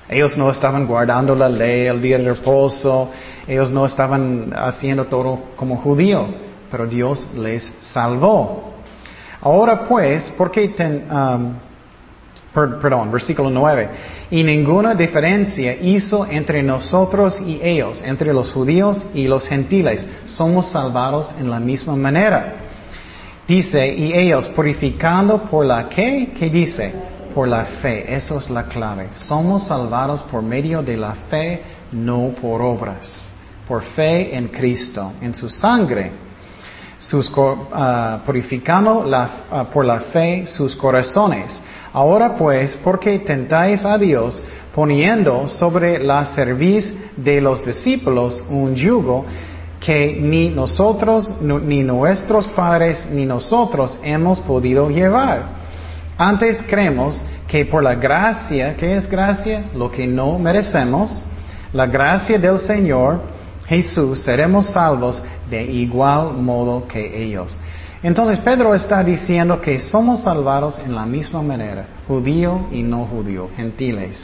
Ellos 0.09 0.37
no 0.37 0.51
estaban 0.51 0.85
guardando 0.85 1.33
la 1.33 1.47
ley, 1.47 1.87
el 1.87 2.01
día 2.01 2.17
del 2.17 2.35
reposo, 2.35 3.09
ellos 3.47 3.71
no 3.71 3.85
estaban 3.85 4.51
haciendo 4.53 5.05
todo 5.05 5.39
como 5.55 5.77
judío, 5.77 6.27
pero 6.69 6.87
Dios 6.87 7.25
les 7.35 7.71
salvó. 7.79 8.72
Ahora 9.43 9.83
pues, 9.83 10.29
¿por 10.37 10.49
qué 10.51 10.69
ten, 10.69 11.05
um, 11.11 11.53
perdón, 12.53 13.11
versículo 13.11 13.49
9. 13.49 13.89
Y 14.31 14.43
ninguna 14.43 14.95
diferencia 14.95 15.75
hizo 15.75 16.25
entre 16.25 16.63
nosotros 16.63 17.41
y 17.41 17.59
ellos, 17.61 18.01
entre 18.05 18.33
los 18.33 18.53
judíos 18.53 19.05
y 19.13 19.27
los 19.27 19.45
gentiles. 19.47 20.07
Somos 20.27 20.67
salvados 20.67 21.29
en 21.39 21.49
la 21.49 21.59
misma 21.59 21.95
manera. 21.95 22.55
Dice, 23.45 23.93
y 23.93 24.13
ellos 24.13 24.47
purificando 24.49 25.43
por 25.43 25.65
la 25.65 25.89
que, 25.89 26.31
¿qué 26.39 26.49
dice? 26.49 26.93
Por 27.35 27.49
la 27.49 27.65
fe. 27.65 28.15
Eso 28.15 28.39
es 28.39 28.49
la 28.49 28.63
clave. 28.63 29.09
Somos 29.15 29.67
salvados 29.67 30.23
por 30.23 30.41
medio 30.41 30.81
de 30.81 30.95
la 30.95 31.15
fe, 31.29 31.61
no 31.91 32.29
por 32.41 32.61
obras. 32.61 33.27
Por 33.67 33.83
fe 33.83 34.35
en 34.35 34.47
Cristo, 34.47 35.11
en 35.21 35.33
su 35.33 35.49
sangre. 35.49 36.22
Sus, 37.03 37.31
ah, 37.37 38.21
purificando 38.25 39.03
la, 39.03 39.29
ah, 39.51 39.63
por 39.65 39.83
la 39.85 39.99
fe 39.99 40.47
sus 40.47 40.75
corazones 40.75 41.59
Ahora 41.93 42.35
pues, 42.35 42.75
¿por 42.77 42.99
qué 42.99 43.19
tentáis 43.19 43.85
a 43.85 43.99
Dios 43.99 44.41
poniendo 44.73 45.47
sobre 45.47 46.03
la 46.03 46.25
cerviz 46.25 46.91
de 47.15 47.39
los 47.39 47.63
discípulos 47.63 48.43
un 48.49 48.73
yugo 48.73 49.25
que 49.79 50.17
ni 50.19 50.49
nosotros, 50.49 51.31
ni 51.39 51.83
nuestros 51.83 52.47
padres, 52.47 53.07
ni 53.11 53.27
nosotros 53.27 53.95
hemos 54.01 54.39
podido 54.39 54.89
llevar? 54.89 55.61
Antes 56.17 56.63
creemos 56.67 57.21
que 57.47 57.65
por 57.65 57.83
la 57.83 57.93
gracia, 57.93 58.75
¿qué 58.75 58.95
es 58.95 59.07
gracia? 59.07 59.65
Lo 59.75 59.91
que 59.91 60.07
no 60.07 60.39
merecemos, 60.39 61.21
la 61.73 61.85
gracia 61.85 62.39
del 62.39 62.57
Señor 62.57 63.21
Jesús, 63.67 64.19
seremos 64.19 64.67
salvos 64.67 65.21
de 65.49 65.63
igual 65.63 66.33
modo 66.33 66.87
que 66.87 67.23
ellos. 67.23 67.57
Entonces 68.01 68.39
Pedro 68.39 68.75
está 68.75 69.03
diciendo 69.03 69.61
que 69.61 69.79
somos 69.79 70.21
salvados 70.21 70.77
en 70.79 70.93
la 70.93 71.05
misma 71.05 71.41
manera, 71.41 71.87
judío 72.07 72.67
y 72.71 72.83
no 72.83 73.05
judío, 73.05 73.49
gentiles, 73.55 74.17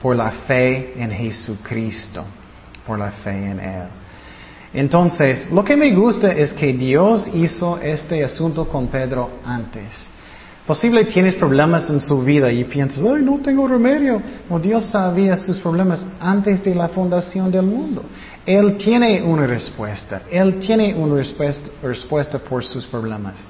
por 0.00 0.16
la 0.16 0.30
fe 0.30 0.94
en 0.96 1.10
Jesucristo, 1.10 2.24
por 2.86 2.98
la 2.98 3.10
fe 3.10 3.50
en 3.50 3.60
Él. 3.60 3.88
Entonces, 4.72 5.46
lo 5.50 5.64
que 5.64 5.76
me 5.76 5.90
gusta 5.92 6.30
es 6.32 6.52
que 6.52 6.72
Dios 6.72 7.28
hizo 7.34 7.78
este 7.78 8.24
asunto 8.24 8.66
con 8.68 8.88
Pedro 8.88 9.30
antes. 9.44 10.08
Posible 10.66 11.06
tienes 11.06 11.34
problemas 11.34 11.88
en 11.88 11.98
su 11.98 12.22
vida 12.22 12.52
y 12.52 12.62
piensas, 12.64 13.02
ay, 13.02 13.22
no 13.22 13.38
tengo 13.38 13.66
remedio. 13.66 14.20
O 14.50 14.58
Dios 14.58 14.84
sabía 14.84 15.34
sus 15.38 15.58
problemas 15.58 16.04
antes 16.20 16.62
de 16.62 16.74
la 16.74 16.88
fundación 16.88 17.50
del 17.50 17.62
mundo. 17.62 18.04
Él 18.48 18.78
tiene 18.78 19.22
una 19.22 19.46
respuesta. 19.46 20.22
Él 20.30 20.58
tiene 20.58 20.94
una 20.94 21.16
respuesta, 21.82 22.38
por 22.38 22.64
sus 22.64 22.86
problemas. 22.86 23.44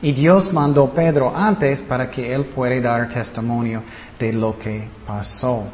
Y 0.00 0.12
Dios 0.12 0.52
mandó 0.52 0.84
a 0.84 0.94
Pedro 0.94 1.36
antes 1.36 1.80
para 1.80 2.08
que 2.08 2.32
él 2.32 2.44
pueda 2.44 2.80
dar 2.80 3.08
testimonio 3.08 3.82
de 4.16 4.32
lo 4.32 4.56
que 4.56 4.88
pasó. 5.04 5.64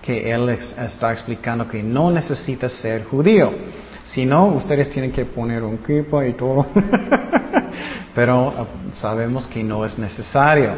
Que 0.00 0.32
él 0.32 0.48
está 0.48 1.12
explicando 1.12 1.68
que 1.68 1.82
no 1.82 2.10
necesita 2.10 2.70
ser 2.70 3.04
judío. 3.04 3.52
Si 4.02 4.24
no, 4.24 4.46
ustedes 4.46 4.88
tienen 4.88 5.12
que 5.12 5.26
poner 5.26 5.62
un 5.62 5.76
kipa 5.76 6.26
y 6.26 6.32
todo. 6.32 6.68
pero 8.14 8.54
ah, 8.56 8.66
sabemos 8.94 9.46
que 9.46 9.62
no 9.62 9.84
es 9.84 9.98
necesario. 9.98 10.70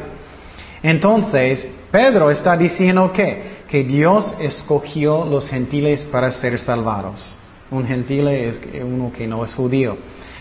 Entonces, 0.83 1.69
Pedro 1.93 2.33
está 2.33 2.57
diciendo 2.57 3.13
que, 3.13 3.58
que 3.69 3.85
Dios 3.85 4.35
escogió 4.41 5.25
los 5.27 5.49
gentiles 5.49 6.03
para 6.11 6.31
ser 6.31 6.59
salvados. 6.59 7.37
Un 7.71 7.87
gentil 7.87 8.27
es 8.29 8.61
uno 8.83 9.13
que 9.13 9.27
no 9.27 9.45
es 9.45 9.55
judío. 9.55 9.99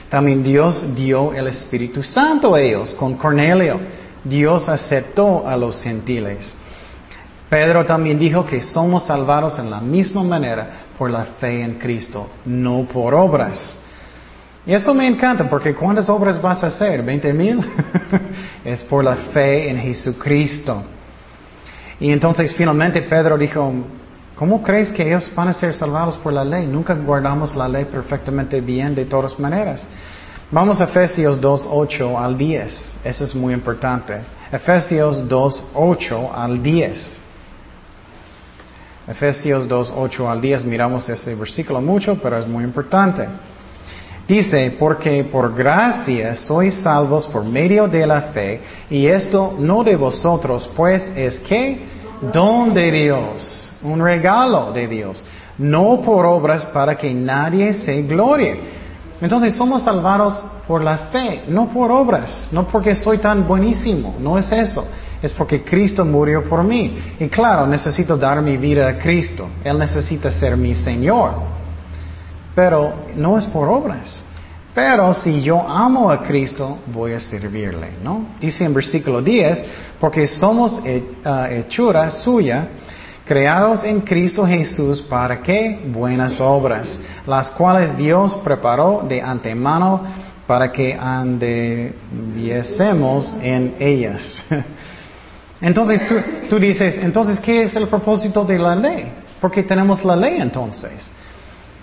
También 0.09 0.41
Dios 0.41 0.95
dio 0.95 1.33
el 1.33 1.47
Espíritu 1.47 2.01
Santo 2.01 2.55
a 2.55 2.61
ellos 2.61 2.93
con 2.93 3.15
Cornelio. 3.15 3.79
Dios 4.23 4.69
aceptó 4.69 5.45
a 5.45 5.57
los 5.57 5.81
gentiles. 5.83 6.53
Pedro 7.49 7.85
también 7.85 8.17
dijo 8.17 8.45
que 8.45 8.61
somos 8.61 9.03
salvados 9.03 9.59
en 9.59 9.69
la 9.69 9.81
misma 9.81 10.23
manera 10.23 10.69
por 10.97 11.09
la 11.09 11.25
fe 11.39 11.61
en 11.61 11.75
Cristo, 11.75 12.29
no 12.45 12.85
por 12.85 13.13
obras. 13.13 13.77
Y 14.65 14.73
eso 14.73 14.93
me 14.93 15.07
encanta 15.07 15.49
porque 15.49 15.73
¿cuántas 15.73 16.09
obras 16.09 16.41
vas 16.41 16.63
a 16.63 16.67
hacer? 16.67 17.05
¿20 17.05 17.33
mil? 17.33 17.59
es 18.65 18.81
por 18.83 19.03
la 19.03 19.15
fe 19.15 19.69
en 19.69 19.79
Jesucristo. 19.79 20.83
Y 21.99 22.11
entonces 22.11 22.53
finalmente 22.53 23.01
Pedro 23.01 23.37
dijo, 23.37 23.73
¿cómo 24.35 24.61
crees 24.61 24.91
que 24.91 25.07
ellos 25.07 25.31
van 25.35 25.47
a 25.47 25.53
ser 25.53 25.73
salvados 25.73 26.17
por 26.17 26.31
la 26.31 26.43
ley? 26.43 26.67
Nunca 26.67 26.93
guardamos 26.93 27.55
la 27.55 27.67
ley 27.67 27.85
perfectamente 27.85 28.61
bien 28.61 28.93
de 28.93 29.05
todas 29.05 29.39
maneras. 29.39 29.85
Vamos 30.51 30.79
a 30.79 30.85
Efesios 30.85 31.41
2, 31.41 31.67
8 31.69 32.19
al 32.19 32.37
10. 32.37 32.95
Eso 33.03 33.23
es 33.25 33.35
muy 33.35 33.53
importante. 33.53 34.21
Efesios 34.51 35.27
2, 35.27 35.71
8 35.73 36.31
al 36.33 36.63
10. 36.63 37.19
Efesios 39.07 39.67
2, 39.67 39.93
8 39.95 40.29
al 40.29 40.39
10. 40.39 40.65
Miramos 40.65 41.09
ese 41.09 41.35
versículo 41.35 41.81
mucho, 41.81 42.17
pero 42.21 42.37
es 42.37 42.47
muy 42.47 42.63
importante. 42.63 43.27
Dice, 44.27 44.75
porque 44.77 45.23
por 45.23 45.55
gracia 45.55 46.35
sois 46.35 46.73
salvos 46.75 47.25
por 47.27 47.45
medio 47.45 47.87
de 47.87 48.05
la 48.05 48.23
fe, 48.33 48.61
y 48.89 49.07
esto 49.07 49.55
no 49.57 49.85
de 49.85 49.95
vosotros, 49.95 50.69
pues 50.75 51.09
es 51.15 51.39
que 51.39 51.85
don 52.33 52.73
de 52.73 52.91
Dios, 52.91 53.71
un 53.83 54.01
regalo 54.01 54.73
de 54.73 54.87
Dios, 54.87 55.23
no 55.57 56.01
por 56.01 56.25
obras 56.25 56.65
para 56.65 56.97
que 56.97 57.13
nadie 57.13 57.73
se 57.73 58.01
glorie. 58.01 58.59
Entonces 59.21 59.55
somos 59.55 59.83
salvados 59.83 60.43
por 60.67 60.83
la 60.83 60.97
fe, 61.09 61.43
no 61.47 61.69
por 61.69 61.89
obras, 61.89 62.49
no 62.51 62.67
porque 62.67 62.95
soy 62.95 63.19
tan 63.19 63.47
buenísimo, 63.47 64.15
no 64.19 64.37
es 64.37 64.51
eso. 64.51 64.85
es 65.21 65.33
porque 65.33 65.63
Cristo 65.63 66.05
murió 66.05 66.43
por 66.43 66.63
mí. 66.63 66.99
Y 67.19 67.27
claro, 67.27 67.65
necesito 67.65 68.17
dar 68.17 68.41
mi 68.41 68.57
vida 68.57 68.87
a 68.87 68.97
Cristo. 68.97 69.47
Él 69.63 69.79
necesita 69.79 70.29
ser 70.29 70.55
mi 70.55 70.75
Señor. 70.75 71.56
Pero 72.57 73.05
no 73.15 73.37
es 73.37 73.45
por 73.45 73.69
obras. 73.69 74.21
Pero 74.73 75.13
si 75.13 75.41
yo 75.41 75.61
amo 75.61 76.09
a 76.09 76.23
Cristo, 76.23 76.79
voy 76.87 77.13
a 77.13 77.19
servirle, 77.19 77.91
¿no? 78.03 78.29
Dice 78.41 78.65
en 78.65 78.73
versículo 78.73 79.21
10, 79.21 79.63
porque 79.99 80.25
somos 80.25 80.81
ah, 81.23 81.49
hechura 81.51 82.09
suya, 82.09 82.67
creados 83.25 83.83
en 83.83 84.01
Cristo 84.01 84.43
Jesús 84.43 85.03
para 85.03 85.43
qué? 85.43 85.81
Buenas 85.85 86.41
obras, 86.41 86.99
las 87.27 87.51
cuales 87.51 87.95
Dios 87.95 88.33
preparó 88.43 89.05
de 89.07 89.21
antemano 89.21 90.01
para 90.47 90.71
que 90.71 90.97
anduviésemos 90.99 93.35
en 93.39 93.75
ellas. 93.79 94.33
Entonces 95.61 96.01
tú, 96.49 96.57
dices, 96.57 96.97
entonces, 97.03 97.39
¿qué 97.39 97.65
es 97.65 97.75
el 97.75 97.87
propósito 97.87 98.43
de 98.43 98.57
la 98.57 98.75
ley? 98.75 99.13
Porque 99.39 99.61
tenemos 99.61 100.03
la 100.03 100.15
ley 100.15 100.41
entonces. 100.41 101.07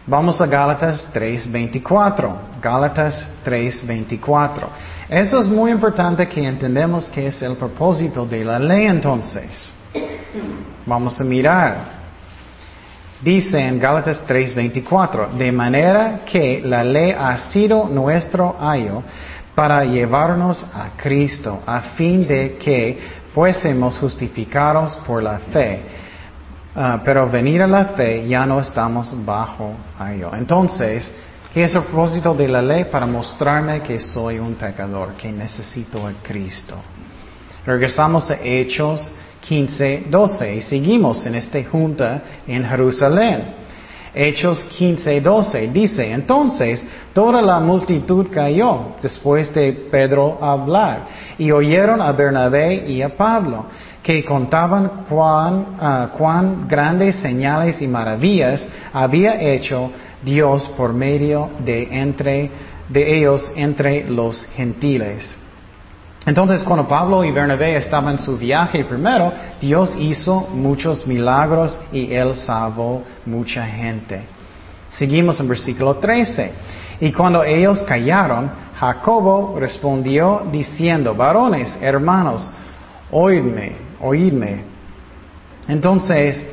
Vamos 0.07 0.39
a 0.39 0.47
Gálatas 0.47 1.09
3.24. 1.15 2.61
Gálatas 2.61 3.27
3.24. 3.45 4.67
Eso 5.09 5.41
es 5.41 5.47
muy 5.47 5.71
importante 5.71 6.29
que 6.29 6.47
entendamos 6.47 7.09
qué 7.09 7.29
es 7.29 7.41
el 7.41 7.57
propósito 7.57 8.27
de 8.27 8.45
la 8.45 8.59
ley 8.59 8.85
entonces. 8.85 9.73
Vamos 10.85 11.19
a 11.19 11.25
mirar. 11.25 12.05
Dice 13.23 13.59
en 13.59 13.81
Gálatas 13.81 14.23
3:24, 14.27 15.31
de 15.39 15.51
manera 15.51 16.21
que 16.27 16.61
la 16.63 16.85
ley 16.85 17.15
ha 17.19 17.39
sido 17.39 17.89
nuestro 17.89 18.57
ayo 18.61 19.03
para 19.55 19.85
llevarnos 19.87 20.63
a 20.75 20.91
Cristo, 21.01 21.63
a 21.65 21.81
fin 21.97 22.27
de 22.27 22.59
que 22.59 22.99
fuésemos 23.33 23.97
justificados 23.97 24.97
por 25.07 25.23
la 25.23 25.39
fe. 25.39 26.04
Ah, 26.77 27.01
pero 27.05 27.31
venir 27.31 27.63
a 27.63 27.69
la 27.69 27.85
fe 27.85 28.27
ya 28.27 28.45
no 28.45 28.59
estamos 28.59 29.15
bajo 29.25 29.75
ayo. 29.97 30.31
Entonces, 30.35 31.09
¿qué 31.53 31.65
es 31.65 31.75
el 31.75 31.83
propósito 31.83 32.35
de 32.35 32.49
la 32.49 32.61
ley? 32.61 32.87
Para 32.87 33.07
mostrarme 33.07 33.81
que 33.81 34.01
soy 34.01 34.41
un 34.41 34.55
pecador, 34.55 35.15
que 35.15 35.31
necesito 35.31 36.05
a 36.05 36.13
Cristo. 36.21 36.75
Regresamos 37.65 38.29
a 38.31 38.39
Hechos 38.43 39.13
15, 39.41 40.07
12. 40.11 40.57
Y 40.57 40.61
seguimos 40.63 41.25
en 41.27 41.37
esta 41.37 41.63
junta 41.63 42.23
en 42.47 42.65
Jerusalén. 42.65 43.65
Hechos 44.13 44.65
15, 44.65 45.21
12 45.21 45.69
dice, 45.73 46.13
entonces 46.13 46.85
toda 47.13 47.43
la 47.43 47.59
multitud 47.59 48.29
cayó 48.33 48.95
después 49.03 49.53
de 49.53 49.73
Pedro 49.73 50.39
hablar 50.41 51.09
y 51.37 51.51
oyeron 51.51 52.01
a 52.01 52.13
Bernabé 52.13 52.85
y 52.89 53.03
a 53.03 53.17
Pablo 53.17 53.67
que 54.05 54.23
contaban 54.23 55.07
cuán, 55.09 55.79
ah, 55.81 56.11
cuán 56.17 56.69
grandes 56.69 57.17
señales 57.17 57.81
y 57.81 57.89
maravillas 57.89 58.69
había 58.93 59.41
hecho 59.41 59.91
Dios 60.23 60.69
por 60.77 60.93
medio 60.93 61.49
de, 61.65 61.89
entre, 61.91 62.51
de 62.91 63.17
ellos 63.17 63.51
entre 63.57 64.05
los 64.05 64.45
gentiles. 64.55 65.39
Entonces, 66.27 66.63
cuando 66.63 66.87
Pablo 66.87 67.25
y 67.25 67.31
Bernabé 67.31 67.77
estaban 67.77 68.15
en 68.15 68.19
su 68.19 68.37
viaje 68.37 68.85
primero, 68.85 69.33
Dios 69.59 69.95
hizo 69.99 70.49
muchos 70.53 71.07
milagros 71.07 71.79
y 71.91 72.13
él 72.13 72.37
salvó 72.37 73.03
mucha 73.25 73.65
gente. 73.65 74.21
Seguimos 74.91 75.41
en 75.41 75.49
versículo 75.49 75.97
13. 75.97 76.53
Y 77.01 77.11
cuando 77.11 77.43
ellos 77.43 77.83
callaron, 77.83 78.51
Jacobo 78.79 79.57
respondió 79.59 80.47
diciendo, 80.53 81.15
varones, 81.15 81.77
hermanos, 81.81 82.51
oídme, 83.11 83.85
oídme. 84.05 84.63
Entonces, 85.67 86.45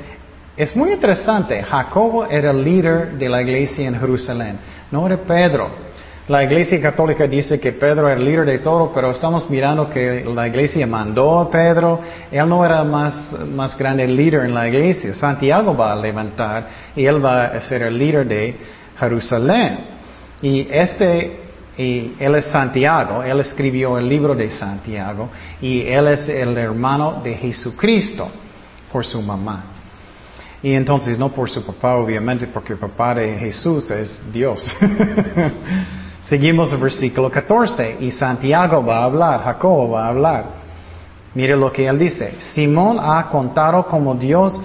es 0.55 0.75
muy 0.75 0.91
interesante, 0.91 1.61
Jacobo 1.63 2.25
era 2.25 2.51
el 2.51 2.63
líder 2.63 3.13
de 3.17 3.29
la 3.29 3.41
iglesia 3.41 3.87
en 3.87 3.99
Jerusalén, 3.99 4.57
no 4.89 5.05
era 5.05 5.17
Pedro. 5.17 5.91
La 6.27 6.43
iglesia 6.43 6.79
católica 6.79 7.27
dice 7.27 7.59
que 7.59 7.73
Pedro 7.73 8.07
era 8.07 8.17
el 8.17 8.23
líder 8.23 8.45
de 8.45 8.59
todo, 8.59 8.91
pero 8.93 9.11
estamos 9.11 9.49
mirando 9.49 9.89
que 9.89 10.23
la 10.23 10.47
iglesia 10.47 10.87
mandó 10.87 11.39
a 11.39 11.51
Pedro. 11.51 11.99
Él 12.31 12.47
no 12.47 12.63
era 12.63 12.83
más, 12.83 13.35
más 13.49 13.77
grande 13.77 14.07
líder 14.07 14.45
en 14.45 14.53
la 14.53 14.67
iglesia. 14.67 15.13
Santiago 15.13 15.75
va 15.75 15.91
a 15.91 15.95
levantar 15.95 16.69
y 16.95 17.05
él 17.05 17.25
va 17.25 17.45
a 17.45 17.61
ser 17.61 17.81
el 17.81 17.97
líder 17.97 18.27
de 18.27 18.55
Jerusalén. 18.97 19.79
Y 20.41 20.67
este, 20.71 21.40
y 21.77 22.13
él 22.19 22.35
es 22.35 22.45
Santiago, 22.45 23.23
él 23.23 23.39
escribió 23.39 23.97
el 23.97 24.07
libro 24.07 24.35
de 24.35 24.49
Santiago 24.49 25.29
y 25.61 25.81
él 25.81 26.07
es 26.07 26.27
el 26.27 26.57
hermano 26.57 27.21
de 27.23 27.35
Jesucristo 27.35 28.29
por 28.91 29.05
su 29.05 29.21
mamá. 29.21 29.63
Y 30.63 30.73
entonces 30.73 31.17
no 31.17 31.29
por 31.29 31.49
su 31.49 31.65
papá, 31.65 31.95
obviamente, 31.95 32.45
porque 32.47 32.73
el 32.73 32.79
papá 32.79 33.15
de 33.15 33.35
Jesús 33.35 33.89
es 33.89 34.21
Dios. 34.31 34.75
Seguimos 36.21 36.71
el 36.71 36.79
versículo 36.79 37.31
14 37.31 37.97
y 37.99 38.11
Santiago 38.11 38.85
va 38.85 38.99
a 38.99 39.03
hablar, 39.05 39.43
Jacobo 39.43 39.91
va 39.91 40.05
a 40.05 40.09
hablar. 40.09 40.45
Mire 41.33 41.55
lo 41.55 41.71
que 41.71 41.87
él 41.87 41.97
dice. 41.97 42.35
Simón 42.39 42.99
ha 43.01 43.27
contado 43.29 43.85
cómo 43.87 44.13
Dios 44.15 44.61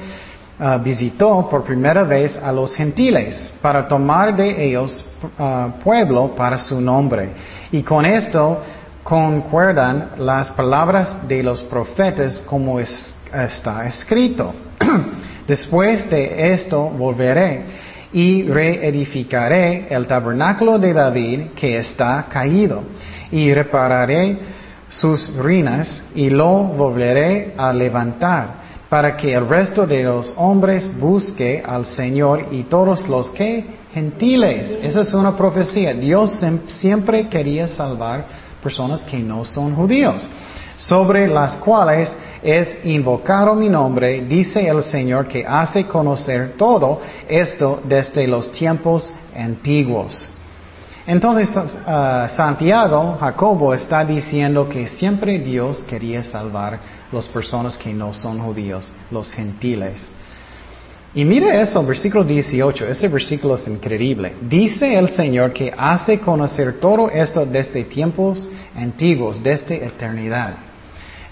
ah, 0.59 0.79
visitó 0.79 1.49
por 1.49 1.65
primera 1.65 2.03
vez 2.05 2.37
a 2.37 2.53
los 2.53 2.75
gentiles 2.75 3.53
para 3.61 3.87
tomar 3.87 4.37
de 4.37 4.69
ellos 4.69 5.05
ah, 5.39 5.69
pueblo 5.83 6.35
para 6.35 6.59
su 6.59 6.81
nombre. 6.81 7.31
Y 7.73 7.83
con 7.83 8.05
esto 8.05 8.63
concuerdan 9.03 10.11
las 10.19 10.51
palabras 10.51 11.29
de 11.29 11.43
los 11.43 11.63
profetas 11.63 12.43
como 12.47 12.81
está 12.81 13.87
escrito. 13.87 14.55
Después 15.47 16.11
de 16.11 16.53
esto 16.53 16.89
volveré 16.89 17.65
y 18.13 18.45
reedificaré 18.45 19.87
el 19.91 20.07
tabernáculo 20.07 20.79
de 20.79 20.93
David 20.93 21.41
que 21.55 21.77
está 21.77 22.27
caído 22.29 22.83
y 23.31 23.53
repararé 23.53 24.39
sus 24.89 25.35
ruinas 25.37 26.03
y 26.15 26.31
lo 26.31 26.65
volveré 26.65 27.55
a 27.57 27.73
levantar 27.73 28.66
para 28.97 29.15
que 29.15 29.35
el 29.35 29.47
resto 29.47 29.87
de 29.87 30.03
los 30.03 30.33
hombres 30.39 30.89
busque 30.99 31.63
al 31.63 31.85
Señor 31.85 32.47
y 32.51 32.63
todos 32.63 33.07
los 33.07 33.29
que 33.29 33.63
gentiles. 33.93 34.79
Esa 34.83 35.03
es 35.03 35.13
una 35.13 35.37
profecía. 35.37 35.93
Dios 35.93 36.43
siempre 36.69 37.29
quería 37.29 37.69
salvar 37.69 38.25
personas 38.63 39.03
que 39.03 39.19
no 39.19 39.45
son 39.45 39.75
judíos, 39.75 40.27
sobre 40.77 41.29
las 41.29 41.59
cuales 41.59 42.11
es 42.43 42.75
invocado 42.85 43.55
mi 43.55 43.69
nombre, 43.69 44.23
dice 44.23 44.67
el 44.67 44.83
Señor 44.83 45.29
que 45.29 45.45
hace 45.47 45.85
conocer 45.85 46.55
todo 46.57 46.99
esto 47.29 47.83
desde 47.85 48.27
los 48.27 48.51
tiempos 48.51 49.13
antiguos. 49.37 50.27
Entonces 51.07 51.51
uh, 51.55 52.35
Santiago, 52.35 53.19
Jacobo 53.21 53.75
está 53.75 54.07
diciendo 54.07 54.67
que 54.71 54.89
siempre 54.89 55.39
Dios 55.39 55.85
quería 55.87 56.25
salvar 56.25 56.81
las 57.13 57.29
personas 57.29 57.77
que 57.77 57.93
no 57.93 58.13
son 58.13 58.39
judíos, 58.41 58.91
los 59.11 59.33
gentiles. 59.33 60.09
Y 61.15 61.25
mire 61.25 61.61
eso, 61.63 61.83
versículo 61.83 62.25
18, 62.25 62.89
este 62.89 63.09
versículo 63.09 63.55
es 63.55 63.67
increíble. 63.67 64.35
Dice 64.43 64.99
el 64.99 65.09
Señor 65.11 65.53
que 65.53 65.73
hace 65.77 66.19
conocer 66.19 66.79
todo 66.79 67.09
esto 67.09 67.47
desde 67.47 67.85
tiempos 67.85 68.47
antiguos, 68.75 69.43
desde 69.43 69.83
eternidad. 69.83 70.57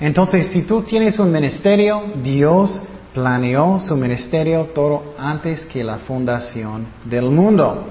Entonces, 0.01 0.47
si 0.47 0.63
tú 0.63 0.83
tienes 0.83 1.19
un 1.19 1.31
ministerio, 1.31 2.03
Dios 2.23 2.81
planeó 3.13 3.79
su 3.79 3.95
ministerio 3.97 4.71
todo 4.75 5.15
antes 5.19 5.67
que 5.67 5.85
la 5.85 5.99
fundación 5.99 6.87
del 7.05 7.27
mundo. 7.27 7.87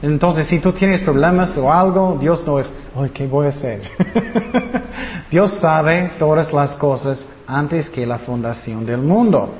Entonces, 0.00 0.46
si 0.46 0.60
tú 0.60 0.72
tienes 0.72 1.00
problemas 1.00 1.56
o 1.58 1.72
algo, 1.72 2.16
Dios 2.20 2.46
no 2.46 2.60
es, 2.60 2.70
ay, 2.96 3.10
¿qué 3.10 3.26
voy 3.26 3.46
a 3.46 3.48
hacer? 3.50 3.82
Dios 5.30 5.58
sabe 5.60 6.12
todas 6.18 6.52
las 6.52 6.74
cosas 6.74 7.24
antes 7.46 7.90
que 7.90 8.06
la 8.06 8.18
fundación 8.18 8.86
del 8.86 8.98
mundo. 8.98 9.54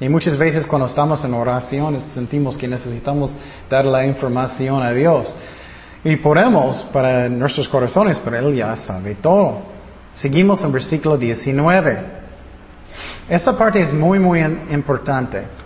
Y 0.00 0.08
muchas 0.08 0.36
veces 0.36 0.66
cuando 0.66 0.86
estamos 0.86 1.22
en 1.24 1.34
oración 1.34 2.00
sentimos 2.14 2.56
que 2.56 2.68
necesitamos 2.68 3.32
dar 3.68 3.84
la 3.84 4.06
información 4.06 4.82
a 4.82 4.92
Dios. 4.92 5.34
Y 6.04 6.16
podemos 6.16 6.78
para 6.92 7.28
nuestros 7.28 7.68
corazones, 7.68 8.20
pero 8.24 8.38
Él 8.38 8.54
ya 8.54 8.76
sabe 8.76 9.16
todo. 9.16 9.58
Seguimos 10.14 10.62
en 10.64 10.72
versículo 10.72 11.18
19. 11.18 12.16
Esta 13.28 13.56
parte 13.56 13.82
es 13.82 13.92
muy, 13.92 14.18
muy 14.18 14.40
importante. 14.40 15.65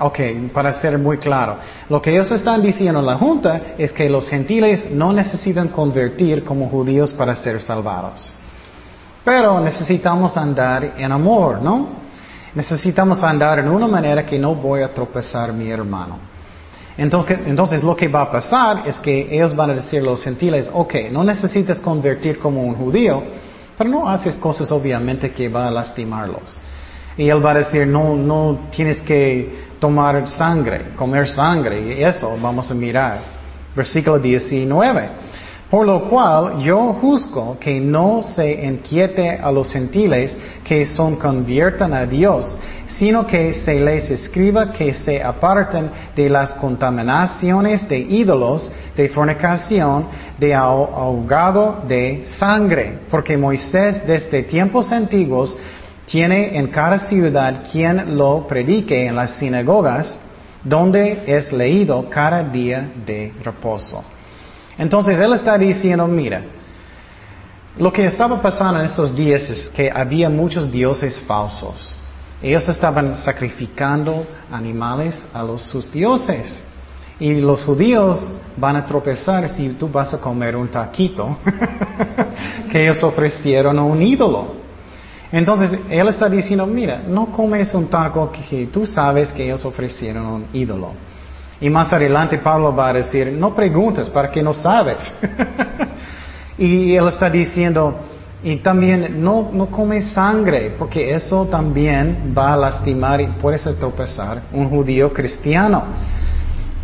Ok, 0.00 0.18
para 0.52 0.72
ser 0.72 0.96
muy 0.98 1.18
claro. 1.18 1.56
Lo 1.88 2.00
que 2.00 2.10
ellos 2.10 2.30
están 2.30 2.62
diciendo 2.62 3.00
en 3.00 3.06
la 3.06 3.16
Junta 3.16 3.74
es 3.76 3.92
que 3.92 4.08
los 4.08 4.28
gentiles 4.28 4.90
no 4.90 5.12
necesitan 5.12 5.68
convertir 5.68 6.44
como 6.44 6.68
judíos 6.68 7.12
para 7.12 7.34
ser 7.34 7.60
salvados. 7.62 8.32
Pero 9.24 9.60
necesitamos 9.60 10.36
andar 10.36 10.94
en 10.96 11.10
amor, 11.10 11.60
¿no? 11.60 11.88
Necesitamos 12.54 13.22
andar 13.22 13.58
en 13.58 13.68
una 13.68 13.86
manera 13.86 14.24
que 14.24 14.38
no 14.38 14.54
voy 14.54 14.82
a 14.82 14.94
tropezar 14.94 15.52
mi 15.52 15.68
hermano. 15.70 16.18
Entonces, 16.96 17.40
entonces, 17.46 17.82
lo 17.82 17.94
que 17.94 18.08
va 18.08 18.22
a 18.22 18.30
pasar 18.30 18.82
es 18.86 18.96
que 18.96 19.28
ellos 19.30 19.54
van 19.54 19.70
a 19.70 19.74
decir 19.74 20.00
a 20.00 20.04
los 20.04 20.22
gentiles, 20.22 20.68
ok, 20.72 20.94
no 21.12 21.22
necesitas 21.22 21.78
convertir 21.78 22.38
como 22.38 22.62
un 22.62 22.74
judío, 22.74 23.22
pero 23.76 23.90
no 23.90 24.08
haces 24.08 24.36
cosas 24.36 24.70
obviamente 24.72 25.30
que 25.32 25.48
va 25.48 25.68
a 25.68 25.70
lastimarlos. 25.70 26.60
Y 27.18 27.28
él 27.28 27.44
va 27.44 27.50
a 27.50 27.54
decir, 27.54 27.86
no, 27.86 28.16
no 28.16 28.68
tienes 28.70 29.00
que 29.02 29.66
tomar 29.78 30.26
sangre, 30.28 30.92
comer 30.96 31.28
sangre, 31.28 31.98
y 31.98 32.02
eso 32.02 32.38
vamos 32.40 32.70
a 32.70 32.74
mirar. 32.74 33.18
Versículo 33.74 34.18
19. 34.18 35.08
Por 35.70 35.84
lo 35.84 36.08
cual 36.08 36.60
yo 36.62 36.94
juzgo 36.94 37.58
que 37.60 37.78
no 37.78 38.22
se 38.22 38.64
inquiete 38.64 39.32
a 39.32 39.52
los 39.52 39.70
gentiles 39.70 40.34
que 40.64 40.86
son 40.86 41.16
conviertan 41.16 41.92
a 41.92 42.06
Dios, 42.06 42.56
sino 42.86 43.26
que 43.26 43.52
se 43.52 43.78
les 43.78 44.10
escriba 44.10 44.72
que 44.72 44.94
se 44.94 45.22
aparten 45.22 45.90
de 46.16 46.30
las 46.30 46.54
contaminaciones 46.54 47.86
de 47.86 47.98
ídolos, 47.98 48.70
de 48.96 49.10
fornicación, 49.10 50.06
de 50.38 50.54
ahogado 50.54 51.82
de 51.86 52.24
sangre, 52.24 53.00
porque 53.10 53.36
Moisés 53.36 54.06
desde 54.06 54.44
tiempos 54.44 54.90
antiguos 54.90 55.54
tiene 56.08 56.56
en 56.56 56.68
cada 56.68 56.98
ciudad 56.98 57.64
quien 57.70 58.16
lo 58.16 58.46
predique 58.46 59.06
en 59.06 59.14
las 59.14 59.32
sinagogas, 59.32 60.16
donde 60.64 61.22
es 61.26 61.52
leído 61.52 62.08
cada 62.08 62.42
día 62.42 62.90
de 63.04 63.34
reposo. 63.44 64.02
Entonces 64.78 65.18
él 65.18 65.34
está 65.34 65.58
diciendo, 65.58 66.06
mira, 66.08 66.42
lo 67.76 67.92
que 67.92 68.06
estaba 68.06 68.40
pasando 68.40 68.80
en 68.80 68.86
estos 68.86 69.14
días 69.14 69.50
es 69.50 69.68
que 69.68 69.90
había 69.94 70.30
muchos 70.30 70.72
dioses 70.72 71.20
falsos. 71.26 71.96
Ellos 72.42 72.66
estaban 72.68 73.14
sacrificando 73.16 74.26
animales 74.50 75.22
a 75.34 75.42
los, 75.42 75.62
sus 75.62 75.92
dioses. 75.92 76.62
Y 77.20 77.34
los 77.34 77.64
judíos 77.64 78.30
van 78.56 78.76
a 78.76 78.86
tropezar 78.86 79.48
si 79.50 79.68
tú 79.70 79.88
vas 79.88 80.14
a 80.14 80.18
comer 80.18 80.56
un 80.56 80.68
taquito 80.68 81.36
que 82.70 82.84
ellos 82.84 83.02
ofrecieron 83.02 83.78
a 83.78 83.82
un 83.82 84.00
ídolo. 84.00 84.57
Entonces, 85.30 85.78
él 85.90 86.08
está 86.08 86.28
diciendo, 86.28 86.66
mira, 86.66 87.02
no 87.06 87.26
comes 87.26 87.74
un 87.74 87.88
taco 87.88 88.32
que 88.32 88.66
tú 88.66 88.86
sabes 88.86 89.30
que 89.30 89.44
ellos 89.44 89.64
ofrecieron 89.64 90.26
un 90.26 90.46
ídolo. 90.52 90.92
Y 91.60 91.68
más 91.68 91.92
adelante 91.92 92.38
Pablo 92.38 92.74
va 92.74 92.88
a 92.88 92.92
decir, 92.92 93.32
no 93.32 93.54
preguntes 93.54 94.08
para 94.08 94.30
que 94.30 94.42
no 94.42 94.54
sabes. 94.54 95.12
y 96.58 96.94
él 96.94 97.08
está 97.08 97.28
diciendo, 97.28 97.98
y 98.42 98.56
también 98.56 99.22
no, 99.22 99.50
no 99.52 99.66
come 99.66 100.00
sangre, 100.00 100.74
porque 100.78 101.12
eso 101.12 101.46
también 101.46 102.32
va 102.36 102.54
a 102.54 102.56
lastimar 102.56 103.20
y 103.20 103.26
puede 103.26 103.58
tropezar 103.58 104.42
un 104.52 104.70
judío 104.70 105.12
cristiano. 105.12 105.84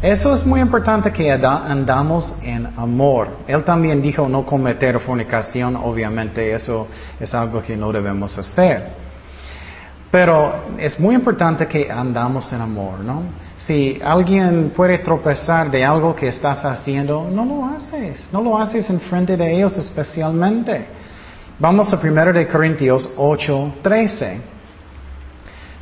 Eso 0.04 0.34
es 0.34 0.44
muy 0.44 0.60
importante 0.60 1.10
que 1.10 1.32
andamos 1.32 2.34
en 2.42 2.66
amor. 2.76 3.38
Él 3.46 3.64
también 3.64 4.02
dijo 4.02 4.28
no 4.28 4.44
cometer 4.44 5.00
fornicación, 5.00 5.76
obviamente 5.76 6.52
eso 6.52 6.88
es 7.18 7.32
algo 7.32 7.62
que 7.62 7.74
no 7.74 7.90
debemos 7.90 8.36
hacer. 8.36 8.86
Pero 10.10 10.66
es 10.76 11.00
muy 11.00 11.14
importante 11.14 11.66
que 11.66 11.90
andamos 11.90 12.52
en 12.52 12.60
amor, 12.60 13.00
¿no? 13.00 13.22
Si 13.56 13.98
alguien 14.04 14.74
puede 14.76 14.98
tropezar 14.98 15.70
de 15.70 15.82
algo 15.82 16.14
que 16.14 16.28
estás 16.28 16.62
haciendo, 16.66 17.26
no 17.30 17.46
lo 17.46 17.64
haces, 17.64 18.28
no 18.30 18.42
lo 18.42 18.58
haces 18.58 18.90
en 18.90 19.00
frente 19.00 19.38
de 19.38 19.56
ellos 19.56 19.74
especialmente. 19.78 20.84
Vamos 21.58 21.94
a 21.94 21.96
1 21.96 22.32
de 22.34 22.46
Corintios 22.46 23.08
8, 23.16 23.76
13. 23.80 24.38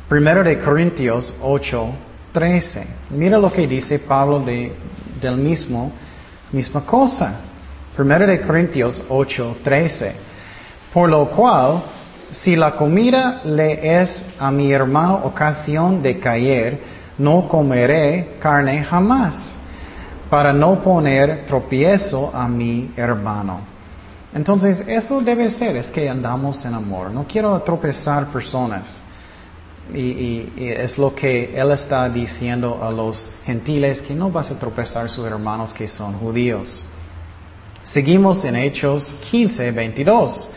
1 0.09 0.43
de 0.45 0.59
Corintios 0.59 1.33
8, 1.41 1.89
13. 2.33 2.87
Mira 3.11 3.37
lo 3.37 3.51
que 3.51 3.67
dice 3.67 3.99
Pablo 3.99 4.39
de, 4.39 4.75
del 5.21 5.37
mismo, 5.37 5.91
misma 6.51 6.81
cosa. 6.81 7.39
1 7.97 8.19
de 8.19 8.41
Corintios 8.41 9.01
8, 9.07 9.57
13. 9.63 10.13
Por 10.91 11.09
lo 11.09 11.29
cual, 11.29 11.83
si 12.31 12.55
la 12.55 12.75
comida 12.75 13.41
le 13.43 14.01
es 14.01 14.23
a 14.39 14.51
mi 14.51 14.71
hermano 14.71 15.21
ocasión 15.23 16.01
de 16.01 16.19
caer, 16.19 16.81
no 17.19 17.47
comeré 17.47 18.37
carne 18.39 18.83
jamás, 18.83 19.55
para 20.29 20.51
no 20.51 20.81
poner 20.81 21.45
tropiezo 21.45 22.31
a 22.33 22.47
mi 22.47 22.91
hermano. 22.97 23.59
Entonces, 24.33 24.83
eso 24.87 25.21
debe 25.21 25.51
ser, 25.51 25.75
es 25.77 25.87
que 25.87 26.09
andamos 26.09 26.65
en 26.65 26.73
amor. 26.73 27.11
No 27.11 27.25
quiero 27.27 27.61
tropezar 27.61 28.27
personas. 28.27 28.99
Y, 29.93 30.49
es 30.57 30.97
lo 30.97 31.13
que 31.13 31.53
él 31.59 31.71
está 31.71 32.07
diciendo 32.09 32.79
a 32.81 32.91
los 32.91 33.29
gentiles, 33.45 34.01
que 34.01 34.13
no 34.13 34.31
vas 34.31 34.49
a 34.51 34.57
tropezar 34.57 35.09
sus 35.09 35.25
hermanos 35.25 35.73
que 35.73 35.87
son 35.87 36.13
judíos. 36.13 36.83
Seguimos 37.83 38.43
en 38.45 38.55
Hechos 38.55 39.13
15, 39.29 39.71
22. 39.71 40.51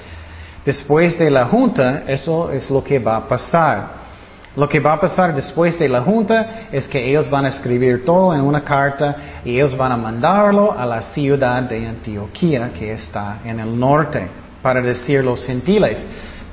Después 0.65 1.19
de 1.19 1.31
la 1.31 1.47
junta, 1.47 2.05
eso 2.07 2.51
es 2.51 2.71
lo 2.71 2.83
que 2.83 2.99
va 2.99 3.17
a 3.17 3.29
pasar. 3.29 4.07
Lo 4.57 4.69
que 4.69 4.81
va 4.81 4.95
a 4.95 5.01
pasar 5.01 5.35
después 5.35 5.79
de 5.79 5.89
la 5.89 6.01
junta 6.01 6.69
es 6.73 6.89
que 6.89 7.11
ellos 7.11 7.29
van 7.29 7.45
a 7.45 7.51
escribir 7.51 8.07
todo 8.07 8.35
en 8.35 8.41
una 8.41 8.65
carta 8.65 9.17
y 9.45 9.57
ellos 9.57 9.77
van 9.77 9.93
a 9.93 9.97
mandarlo 9.99 10.73
a 10.73 10.87
la 10.87 11.03
ciudad 11.03 11.63
de 11.65 11.87
Antioquía 11.87 12.73
que 12.73 12.93
está 12.93 13.41
en 13.45 13.61
el 13.61 13.79
norte 13.79 14.27
para 14.63 14.81
decir 14.81 15.23
los 15.23 15.45
gentiles. 15.45 16.03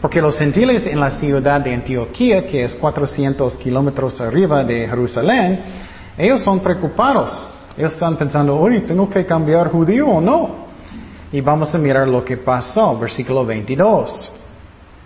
Porque 0.04 0.22
los 0.22 0.38
gentiles 0.38 0.86
en 0.86 1.00
la 1.00 1.12
ciudad 1.12 1.62
de 1.62 1.74
Antioquía, 1.74 2.46
que 2.46 2.66
es 2.66 2.76
400 2.76 3.56
kilómetros 3.56 4.20
arriba 4.20 4.62
de 4.62 4.86
Jerusalén, 4.86 5.62
ellos 6.18 6.42
son 6.42 6.60
preocupados. 6.60 7.48
Ellos 7.78 7.94
están 7.94 8.18
pensando, 8.18 8.60
oye, 8.60 8.82
¿tengo 8.82 9.10
que 9.10 9.26
cambiar 9.26 9.72
judío 9.72 10.08
o 10.08 10.20
no? 10.20 10.66
Y 11.32 11.40
vamos 11.40 11.74
a 11.74 11.78
mirar 11.78 12.06
lo 12.10 12.26
que 12.26 12.36
pasó, 12.36 13.00
versículo 13.00 13.46
22, 13.46 14.34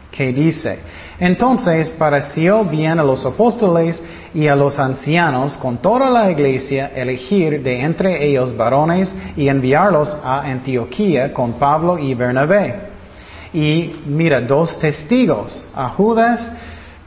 que 0.09 0.33
dice, 0.33 0.79
entonces 1.19 1.91
pareció 1.91 2.63
bien 2.63 2.97
a 2.97 3.03
los 3.03 3.23
apóstoles 3.23 4.01
y 4.33 4.47
a 4.47 4.55
los 4.55 4.79
ancianos 4.79 5.57
con 5.57 5.77
toda 5.77 6.09
la 6.09 6.31
iglesia 6.31 6.87
elegir 6.95 7.61
de 7.61 7.81
entre 7.81 8.25
ellos 8.25 8.57
varones 8.57 9.13
y 9.35 9.47
enviarlos 9.47 10.17
a 10.23 10.41
Antioquía 10.41 11.31
con 11.35 11.53
Pablo 11.53 11.99
y 11.99 12.15
Bernabé. 12.15 12.96
Y 13.53 14.01
mira, 14.05 14.41
dos 14.41 14.77
testigos, 14.79 15.67
a 15.75 15.89
Judas, 15.89 16.49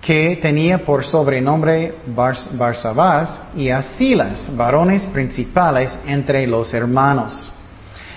que 0.01 0.39
tenía 0.41 0.85
por 0.85 1.05
sobrenombre 1.05 1.95
Barsabás, 2.07 3.39
y 3.55 3.69
a 3.69 3.83
Silas, 3.83 4.51
varones 4.57 5.03
principales 5.07 5.97
entre 6.07 6.47
los 6.47 6.73
hermanos 6.73 7.53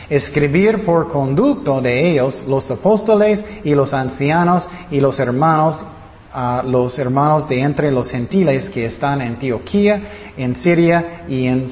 escribir 0.10 0.86
por 0.86 1.10
conducto 1.10 1.82
de 1.82 2.12
ellos 2.12 2.44
los 2.48 2.70
apóstoles 2.70 3.44
y 3.64 3.74
los 3.74 3.94
ancianos 3.94 4.68
y 4.92 5.00
los 5.00 5.20
hermanos, 5.20 5.84
los 6.66 7.00
hermanos 7.00 7.48
de 7.48 7.60
entre 7.60 7.92
los 7.92 8.10
gentiles 8.10 8.70
que 8.70 8.86
están 8.86 9.22
en 9.22 9.34
Antioquía, 9.34 10.02
en 10.38 10.56
Siria 10.56 11.24
y 11.28 11.48
en 11.48 11.70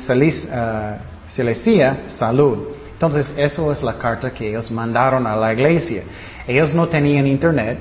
Cilicia, 1.29 2.03
salud. 2.07 2.69
Entonces, 2.93 3.33
eso 3.35 3.71
es 3.71 3.81
la 3.81 3.93
carta 3.93 4.31
que 4.31 4.49
ellos 4.49 4.69
mandaron 4.69 5.25
a 5.25 5.35
la 5.35 5.53
iglesia. 5.53 6.03
Ellos 6.47 6.73
no 6.73 6.87
tenían 6.87 7.27
internet, 7.27 7.79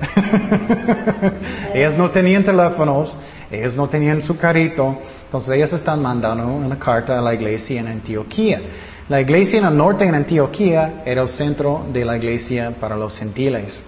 ellos 1.74 1.94
no 1.94 2.10
tenían 2.10 2.44
teléfonos, 2.44 3.16
ellos 3.50 3.74
no 3.74 3.88
tenían 3.88 4.22
su 4.22 4.36
carrito, 4.36 4.98
entonces 5.24 5.54
ellos 5.54 5.72
están 5.72 6.02
mandando 6.02 6.46
una 6.46 6.78
carta 6.78 7.18
a 7.18 7.22
la 7.22 7.34
iglesia 7.34 7.80
en 7.80 7.88
Antioquía. 7.88 8.60
La 9.08 9.20
iglesia 9.20 9.58
en 9.58 9.64
el 9.64 9.76
norte 9.76 10.04
en 10.04 10.14
Antioquía 10.14 11.02
era 11.04 11.22
el 11.22 11.28
centro 11.28 11.86
de 11.92 12.04
la 12.04 12.16
iglesia 12.16 12.72
para 12.78 12.96
los 12.96 13.18
gentiles. 13.18 13.82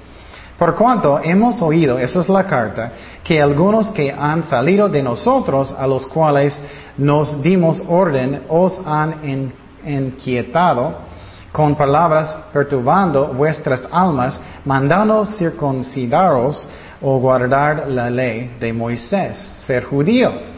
Por 0.59 0.75
cuanto 0.75 1.21
hemos 1.23 1.61
oído, 1.61 1.99
esa 1.99 2.21
es 2.21 2.29
la 2.29 2.45
carta, 2.45 2.93
que 3.25 3.41
algunos 3.41 3.89
que 3.91 4.13
han 4.13 4.45
salido 4.45 4.89
de 4.89 5.03
nosotros, 5.03 5.75
a 5.77 5.87
los 5.87 6.07
cuales 6.07 6.59
nos 6.97 7.43
dimos 7.43 7.83
orden, 7.89 8.43
os 8.49 8.81
han 8.87 9.53
inquietado 9.85 11.12
con 11.53 11.75
palabras 11.77 12.35
perturbando 12.53 13.29
vuestras 13.29 13.87
almas, 13.93 14.41
mandando 14.65 15.25
circuncidaros 15.27 16.67
o 17.01 17.19
guardar 17.19 17.89
la 17.89 18.09
ley 18.09 18.57
de 18.59 18.73
Moisés, 18.73 19.37
ser 19.67 19.85
judío 19.85 20.53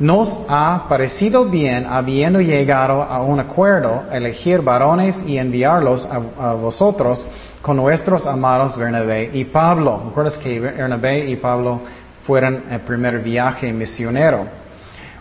nos 0.00 0.40
ha 0.48 0.86
parecido 0.88 1.44
bien, 1.44 1.86
habiendo 1.86 2.40
llegado 2.40 3.02
a 3.02 3.22
un 3.22 3.38
acuerdo, 3.38 4.04
elegir 4.10 4.62
varones 4.62 5.22
y 5.26 5.36
enviarlos 5.36 6.08
a, 6.10 6.54
vosotros 6.54 7.24
con 7.60 7.76
nuestros 7.76 8.26
amados 8.26 8.78
Bernabé 8.78 9.30
y 9.34 9.44
Pablo. 9.44 10.04
¿Recuerdas 10.06 10.38
que 10.38 10.58
Bernabé 10.58 11.28
y 11.28 11.36
Pablo 11.36 11.82
fueron 12.26 12.62
el 12.70 12.80
primer 12.80 13.18
viaje 13.18 13.70
misionero? 13.74 14.59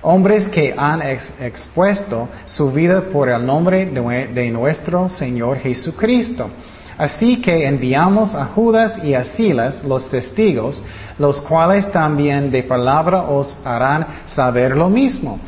Hombres 0.01 0.47
que 0.47 0.73
han 0.77 1.01
expuesto 1.01 2.29
su 2.45 2.71
vida 2.71 3.01
por 3.11 3.29
el 3.29 3.45
nombre 3.45 3.85
de 3.85 4.49
nuestro 4.49 5.09
Señor 5.09 5.57
Jesucristo 5.59 6.49
Así 6.99 7.41
que 7.41 7.65
enviamos 7.65 8.35
a 8.35 8.47
Judas 8.47 9.01
y 9.01 9.13
a 9.13 9.23
Silas, 9.23 9.81
los 9.85 10.09
testigos, 10.09 10.83
los 11.17 11.39
cuales 11.39 11.89
también 11.93 12.51
de 12.51 12.61
palabra 12.61 13.21
os 13.21 13.55
harán 13.63 14.05
saber 14.25 14.75
lo 14.75 14.89
mismo. 14.89 15.39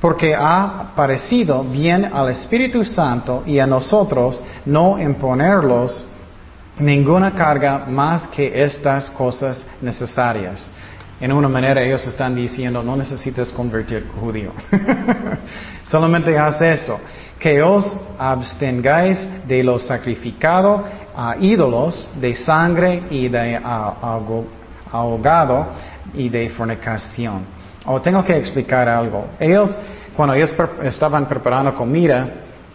Porque 0.00 0.34
ha 0.34 0.90
parecido 0.96 1.62
bien 1.62 2.10
al 2.12 2.30
Espíritu 2.30 2.84
Santo 2.84 3.44
y 3.46 3.60
a 3.60 3.66
nosotros 3.66 4.42
no 4.66 4.98
imponerlos 4.98 6.04
ninguna 6.80 7.32
carga 7.32 7.86
más 7.88 8.26
que 8.26 8.64
estas 8.64 9.08
cosas 9.08 9.64
necesarias. 9.80 10.68
En 11.20 11.32
una 11.32 11.48
manera 11.48 11.82
ellos 11.82 12.06
están 12.06 12.34
diciendo, 12.34 12.82
no 12.82 12.94
necesitas 12.96 13.50
convertir 13.50 14.06
judío. 14.20 14.52
Solamente 15.84 16.38
haz 16.38 16.60
eso. 16.62 17.00
Que 17.38 17.60
os 17.62 17.96
abstengáis 18.18 19.26
de 19.46 19.62
lo 19.62 19.78
sacrificado 19.78 20.84
a 21.16 21.36
ídolos, 21.40 22.08
de 22.20 22.34
sangre 22.34 23.04
y 23.10 23.28
de 23.28 23.60
ahogado 24.90 25.68
y 26.14 26.28
de 26.28 26.50
fornicación. 26.50 27.46
O 27.86 28.00
tengo 28.00 28.24
que 28.24 28.36
explicar 28.36 28.88
algo. 28.88 29.26
Ellos, 29.40 29.76
cuando 30.16 30.34
ellos 30.34 30.54
estaban 30.82 31.26
preparando 31.26 31.74
comida, 31.74 32.28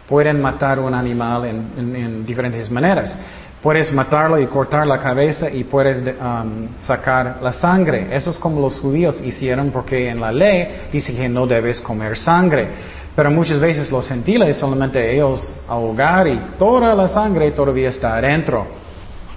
pueden 0.08 0.41
matar 0.41 0.79
un 0.79 0.93
animal 0.93 1.45
en 1.45 2.25
diferentes 2.25 2.69
maneras. 2.69 3.15
Puedes 3.63 3.93
matarlo 3.93 4.38
y 4.41 4.47
cortar 4.47 4.86
la 4.86 4.99
cabeza 4.99 5.49
y 5.49 5.63
puedes 5.63 6.04
um, 6.19 6.67
sacar 6.78 7.38
la 7.41 7.54
sangre. 7.54 8.13
Eso 8.13 8.32
es 8.32 8.38
como 8.38 8.60
los 8.60 8.78
judíos 8.78 9.21
hicieron 9.23 9.71
porque 9.71 10.10
en 10.10 10.19
la 10.19 10.34
ley 10.34 10.88
dice 10.91 11.15
que 11.15 11.30
no 11.30 11.47
debes 11.47 11.80
comer 11.80 12.17
sangre. 12.17 12.67
Pero 13.15 13.32
muchas 13.32 13.62
veces 13.62 13.89
los 13.89 14.06
gentiles 14.06 14.58
solamente 14.58 15.15
ellos 15.15 15.49
ahogar 15.65 16.28
y 16.28 16.38
toda 16.60 16.93
la 16.93 17.08
sangre 17.08 17.52
todavía 17.52 17.88
está 17.88 18.17
adentro. 18.17 18.67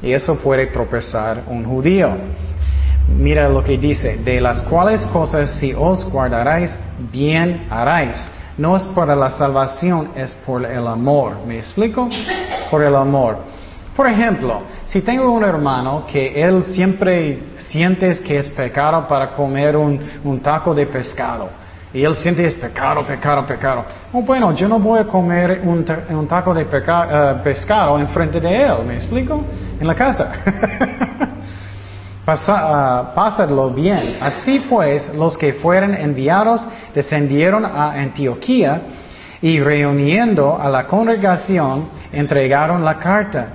Y 0.03 0.11
eso 0.11 0.37
puede 0.41 0.67
tropezar 0.67 1.45
un 1.47 1.65
judío. 1.65 2.11
Mira 3.07 3.49
lo 3.49 3.63
que 3.63 3.79
dice, 3.79 4.17
de 4.17 4.41
las 4.41 4.61
cuales 4.63 5.03
cosas 5.07 5.53
si 5.53 5.73
os 5.73 6.05
guardaréis, 6.11 6.77
bien 7.13 7.69
haráis. 7.71 8.17
No 8.59 8.77
es 8.77 8.83
para 8.87 9.15
la 9.15 9.31
salvación, 9.31 10.11
es 10.17 10.35
por 10.45 10.65
el 10.65 10.85
amor. 10.89 11.47
¿Me 11.47 11.59
explico? 11.59 12.09
Por 12.73 12.83
el 12.83 12.97
amor. 12.97 13.39
Por 13.97 14.07
ejemplo, 14.07 14.61
si 14.85 15.01
tengo 15.01 15.33
un 15.33 15.43
hermano 15.43 16.05
que 16.07 16.39
él 16.39 16.63
siempre 16.65 17.55
siente 17.57 18.19
que 18.19 18.39
es 18.39 18.49
pecado 18.51 19.09
para 19.09 19.33
comer 19.33 19.75
un, 19.75 20.41
taco 20.43 20.75
de 20.75 20.87
pescado, 20.87 21.49
y 21.95 22.05
él 22.05 22.15
siente 22.17 22.43
que 22.43 22.49
es 22.49 22.55
pecado, 22.55 23.07
pecado, 23.07 23.47
pecado. 23.47 23.87
Oh, 24.13 24.21
bueno, 24.21 24.55
yo 24.55 24.69
no 24.69 24.79
voy 24.79 25.01
a 25.01 25.05
comer 25.05 25.63
un, 25.65 25.83
taco 26.29 26.53
de 26.53 26.65
uh, 26.65 27.43
pescado 27.43 27.99
enfrente 27.99 28.39
de 28.39 28.65
él, 28.65 28.75
¿me 28.87 28.97
explico? 28.97 29.43
En 29.81 29.87
la 29.87 29.95
casa. 29.95 30.31
Pasa, 32.27 33.47
uh, 33.49 33.71
bien. 33.71 34.19
Así 34.21 34.67
pues, 34.69 35.15
los 35.15 35.39
que 35.39 35.55
fueron 35.55 35.95
enviados 35.95 36.69
descendieron 36.95 37.65
a 37.65 37.93
Antioquía 37.93 38.83
y 39.41 39.59
reuniendo 39.59 40.61
a 40.61 40.69
la 40.69 40.87
congregación 40.87 41.89
entregaron 42.13 42.85
la 42.85 42.99
carta 42.99 43.47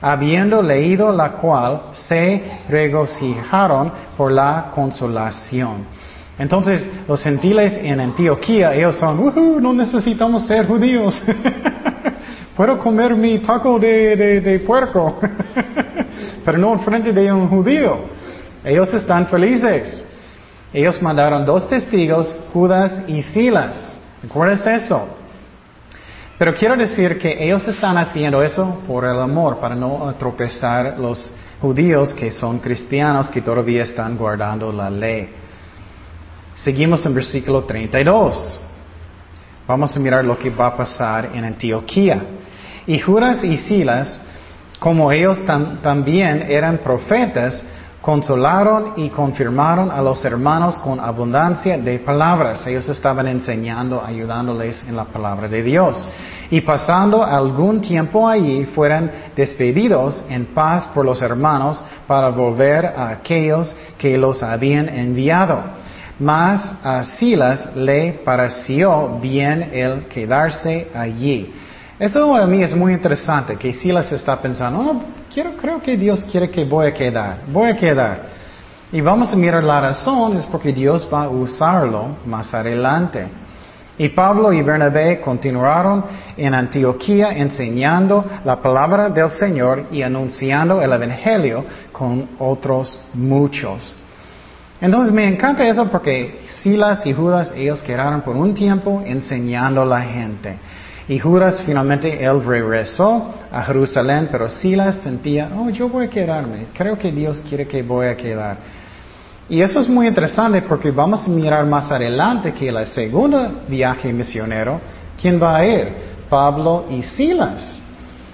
habiendo 0.00 0.62
leído 0.62 1.12
la 1.12 1.32
cual 1.32 1.82
se 1.92 2.42
regocijaron 2.68 3.92
por 4.16 4.32
la 4.32 4.70
consolación. 4.74 5.86
Entonces, 6.38 6.88
los 7.08 7.22
gentiles 7.22 7.78
en 7.82 8.00
Antioquía, 8.00 8.74
ellos 8.74 8.94
son, 8.94 9.60
no 9.60 9.72
necesitamos 9.72 10.46
ser 10.46 10.66
judíos. 10.66 11.20
Puedo 12.56 12.78
comer 12.78 13.14
mi 13.14 13.38
taco 13.38 13.78
de, 13.78 14.40
de 14.40 14.58
puerco, 14.60 15.18
pero 16.44 16.58
no 16.58 16.72
en 16.74 16.80
frente 16.80 17.12
de 17.12 17.32
un 17.32 17.48
judío. 17.48 17.98
Ellos 18.64 18.92
están 18.94 19.26
felices. 19.26 20.04
Ellos 20.72 21.00
mandaron 21.00 21.44
dos 21.44 21.68
testigos, 21.68 22.34
Judas 22.52 23.00
y 23.06 23.22
Silas. 23.22 23.96
¿Recuerdas 24.22 24.66
eso? 24.66 25.17
Pero 26.38 26.54
quiero 26.54 26.76
decir 26.76 27.18
que 27.18 27.44
ellos 27.44 27.66
están 27.66 27.98
haciendo 27.98 28.40
eso 28.42 28.82
por 28.86 29.04
el 29.04 29.18
amor, 29.20 29.58
para 29.58 29.74
no 29.74 30.14
tropezar 30.16 30.96
los 30.96 31.32
judíos 31.60 32.14
que 32.14 32.30
son 32.30 32.60
cristianos, 32.60 33.28
que 33.28 33.42
todavía 33.42 33.82
están 33.82 34.16
guardando 34.16 34.70
la 34.70 34.88
ley. 34.88 35.30
Seguimos 36.54 37.04
en 37.04 37.14
versículo 37.14 37.64
32. 37.64 38.60
Vamos 39.66 39.96
a 39.96 40.00
mirar 40.00 40.24
lo 40.24 40.38
que 40.38 40.48
va 40.50 40.68
a 40.68 40.76
pasar 40.76 41.30
en 41.34 41.44
Antioquía. 41.44 42.22
Y 42.86 43.00
Judas 43.00 43.42
y 43.42 43.56
Silas, 43.56 44.20
como 44.78 45.10
ellos 45.10 45.44
también 45.44 46.46
eran 46.48 46.78
profetas, 46.78 47.64
consolaron 48.08 48.94
y 48.96 49.10
confirmaron 49.10 49.90
a 49.90 50.00
los 50.00 50.24
hermanos 50.24 50.78
con 50.78 50.98
abundancia 50.98 51.76
de 51.76 51.98
palabras. 51.98 52.66
Ellos 52.66 52.88
estaban 52.88 53.28
enseñando, 53.28 54.02
ayudándoles 54.02 54.82
en 54.88 54.96
la 54.96 55.04
palabra 55.04 55.46
de 55.46 55.62
Dios. 55.62 56.08
Y 56.50 56.62
pasando 56.62 57.22
algún 57.22 57.82
tiempo 57.82 58.26
allí, 58.26 58.64
fueron 58.74 59.10
despedidos 59.36 60.24
en 60.30 60.46
paz 60.54 60.86
por 60.94 61.04
los 61.04 61.20
hermanos 61.20 61.84
para 62.06 62.30
volver 62.30 62.86
a 62.86 63.10
aquellos 63.10 63.76
que 63.98 64.16
los 64.16 64.42
habían 64.42 64.88
enviado. 64.88 65.64
Mas 66.18 66.76
a 66.82 67.04
Silas 67.04 67.76
le 67.76 68.22
pareció 68.24 69.18
bien 69.20 69.68
el 69.70 70.06
quedarse 70.06 70.88
allí. 70.94 71.52
Eso 71.98 72.34
a 72.34 72.46
mí 72.46 72.62
es 72.62 72.74
muy 72.74 72.94
interesante, 72.94 73.56
que 73.56 73.74
Silas 73.74 74.10
está 74.12 74.40
pensando, 74.40 74.78
oh, 74.80 75.02
quiero, 75.38 75.56
creo 75.56 75.80
que 75.80 75.96
Dios 75.96 76.24
quiere 76.32 76.50
que 76.50 76.64
voy 76.64 76.88
a 76.88 76.92
quedar, 76.92 77.42
voy 77.46 77.70
a 77.70 77.76
quedar. 77.76 78.22
Y 78.90 79.00
vamos 79.00 79.32
a 79.32 79.36
mirar 79.36 79.62
la 79.62 79.80
razón, 79.80 80.36
es 80.36 80.46
porque 80.46 80.72
Dios 80.72 81.08
va 81.12 81.24
a 81.24 81.28
usarlo 81.28 82.16
más 82.26 82.52
adelante. 82.52 83.28
Y 83.98 84.08
Pablo 84.08 84.52
y 84.52 84.62
Bernabé 84.62 85.20
continuaron 85.20 86.04
en 86.36 86.54
Antioquía 86.54 87.30
enseñando 87.32 88.24
la 88.44 88.60
palabra 88.60 89.10
del 89.10 89.28
Señor 89.30 89.86
y 89.92 90.02
anunciando 90.02 90.82
el 90.82 90.92
Evangelio 90.92 91.64
con 91.92 92.30
otros 92.40 93.00
muchos. 93.14 93.96
Entonces 94.80 95.12
me 95.12 95.28
encanta 95.28 95.68
eso 95.68 95.86
porque 95.86 96.40
Silas 96.46 97.06
y 97.06 97.12
Judas, 97.12 97.52
ellos 97.54 97.80
quedaron 97.82 98.22
por 98.22 98.34
un 98.34 98.54
tiempo 98.54 99.02
enseñando 99.06 99.82
a 99.82 99.86
la 99.86 100.00
gente. 100.00 100.58
Y 101.08 101.18
Judas 101.18 101.62
finalmente 101.64 102.22
él 102.22 102.44
regresó 102.44 103.32
a 103.50 103.62
Jerusalén, 103.62 104.28
pero 104.30 104.46
Silas 104.48 104.96
sentía, 104.96 105.48
oh, 105.56 105.70
yo 105.70 105.88
voy 105.88 106.06
a 106.06 106.10
quedarme, 106.10 106.66
creo 106.74 106.98
que 106.98 107.10
Dios 107.10 107.42
quiere 107.48 107.66
que 107.66 107.82
voy 107.82 108.06
a 108.06 108.16
quedar. 108.16 108.58
Y 109.48 109.62
eso 109.62 109.80
es 109.80 109.88
muy 109.88 110.06
interesante 110.06 110.60
porque 110.60 110.90
vamos 110.90 111.26
a 111.26 111.30
mirar 111.30 111.64
más 111.64 111.90
adelante 111.90 112.52
que 112.52 112.68
el 112.68 112.86
segundo 112.88 113.62
viaje 113.66 114.12
misionero, 114.12 114.78
¿quién 115.18 115.42
va 115.42 115.56
a 115.56 115.66
ir? 115.66 115.92
Pablo 116.28 116.84
y 116.90 117.02
Silas. 117.02 117.80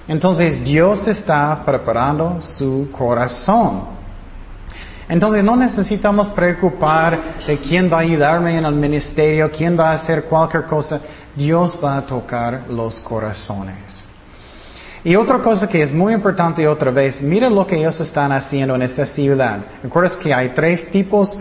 Entonces 0.09 0.63
Dios 0.65 1.07
está 1.07 1.63
preparando 1.65 2.43
su 2.43 2.91
corazón. 2.91 3.95
Entonces 5.09 5.45
no 5.45 5.55
necesitamos 5.55 6.29
preocupar 6.29 7.47
de 7.47 7.59
quién 7.59 7.93
va 7.93 7.99
a 7.99 8.01
ayudarme 8.01 8.59
en 8.59 8.65
el 8.65 8.75
ministerio, 8.75 9.51
quién 9.51 9.79
va 9.79 9.91
a 9.91 9.95
hacer 9.95 10.25
cualquier 10.25 10.65
cosa. 10.65 11.01
Dios 11.37 11.79
va 11.83 11.99
a 11.99 12.03
tocar 12.07 12.67
los 12.69 13.01
corazones. 13.01 14.05
Y 15.05 15.17
otra 15.17 15.39
cosa 15.41 15.69
que 15.69 15.83
es 15.83 15.93
muy 15.93 16.15
importante 16.15 16.67
otra 16.67 16.91
vez, 16.91 17.21
mira 17.21 17.51
lo 17.51 17.67
que 17.67 17.77
ellos 17.77 18.01
están 18.01 18.33
haciendo 18.33 18.75
en 18.75 18.83
esta 18.83 19.05
ciudad. 19.05 19.61
¿Recuerdas 19.83 20.17
que 20.17 20.33
hay 20.33 20.51
tres 20.51 20.91
tipos 20.91 21.37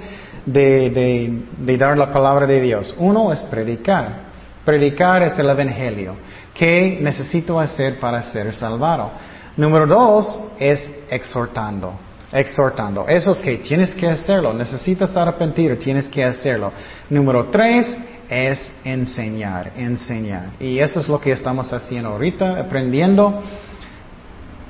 de, 0.46 1.46
de, 1.58 1.78
dar 1.78 1.98
la 1.98 2.12
palabra 2.12 2.46
de 2.46 2.60
Dios? 2.60 2.94
Uno 2.98 3.32
es 3.32 3.40
predicar. 3.44 4.34
Predicar 4.66 5.24
es 5.24 5.40
el 5.40 5.50
Evangelio. 5.50 6.18
¿Qué 6.54 7.00
necesito 7.02 7.58
hacer 7.58 8.00
para 8.00 8.22
ser 8.22 8.54
salvado? 8.54 9.12
Número 9.56 9.88
dos 9.88 10.42
es 10.60 10.86
exhortando 11.10 11.94
exhortando. 12.34 13.06
Eso 13.08 13.32
es 13.32 13.40
que 13.40 13.58
tienes 13.58 13.92
que 13.92 14.10
hacerlo, 14.10 14.54
necesitas 14.54 15.16
arrepentir, 15.16 15.78
tienes 15.78 16.06
que 16.06 16.24
hacerlo. 16.24 16.72
Número 17.10 17.46
tres 17.46 17.96
es 18.34 18.72
enseñar, 18.84 19.74
enseñar. 19.78 20.54
Y 20.60 20.80
eso 20.80 21.00
es 21.00 21.08
lo 21.08 21.20
que 21.20 21.32
estamos 21.32 21.72
haciendo 21.72 22.10
ahorita, 22.10 22.60
aprendiendo 22.60 23.42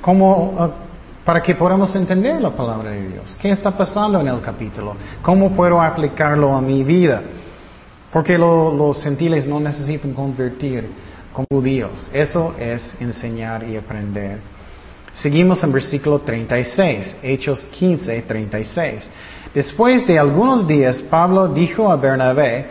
cómo, 0.02 0.50
uh, 0.50 1.24
para 1.24 1.42
que 1.42 1.54
podamos 1.54 1.94
entender 1.96 2.40
la 2.40 2.50
palabra 2.50 2.90
de 2.90 3.08
Dios. 3.08 3.36
¿Qué 3.40 3.50
está 3.50 3.70
pasando 3.70 4.20
en 4.20 4.28
el 4.28 4.40
capítulo? 4.42 4.96
¿Cómo 5.22 5.50
puedo 5.52 5.80
aplicarlo 5.80 6.52
a 6.54 6.60
mi 6.60 6.84
vida? 6.84 7.22
Porque 8.12 8.36
los 8.36 9.02
gentiles 9.02 9.46
no 9.46 9.58
necesitan 9.58 10.12
convertir 10.12 10.90
como 11.32 11.46
judíos. 11.50 12.10
Eso 12.12 12.54
es 12.60 12.94
enseñar 13.00 13.64
y 13.64 13.76
aprender. 13.76 14.38
Seguimos 15.14 15.62
en 15.64 15.72
versículo 15.72 16.20
36, 16.20 17.16
Hechos 17.22 17.64
15, 17.66 18.22
36. 18.22 19.08
Después 19.54 20.06
de 20.06 20.18
algunos 20.18 20.66
días, 20.66 21.02
Pablo 21.02 21.48
dijo 21.48 21.90
a 21.90 21.96
Bernabé, 21.96 22.66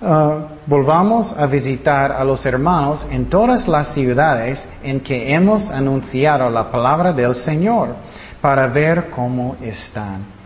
uh, 0.00 0.06
volvamos 0.66 1.32
a 1.36 1.46
visitar 1.46 2.12
a 2.12 2.24
los 2.24 2.44
hermanos 2.46 3.06
en 3.10 3.26
todas 3.26 3.66
las 3.68 3.94
ciudades 3.94 4.66
en 4.82 5.00
que 5.00 5.32
hemos 5.32 5.70
anunciado 5.70 6.50
la 6.50 6.70
palabra 6.70 7.12
del 7.12 7.34
Señor 7.34 7.96
para 8.40 8.66
ver 8.66 9.10
cómo 9.10 9.56
están. 9.60 10.36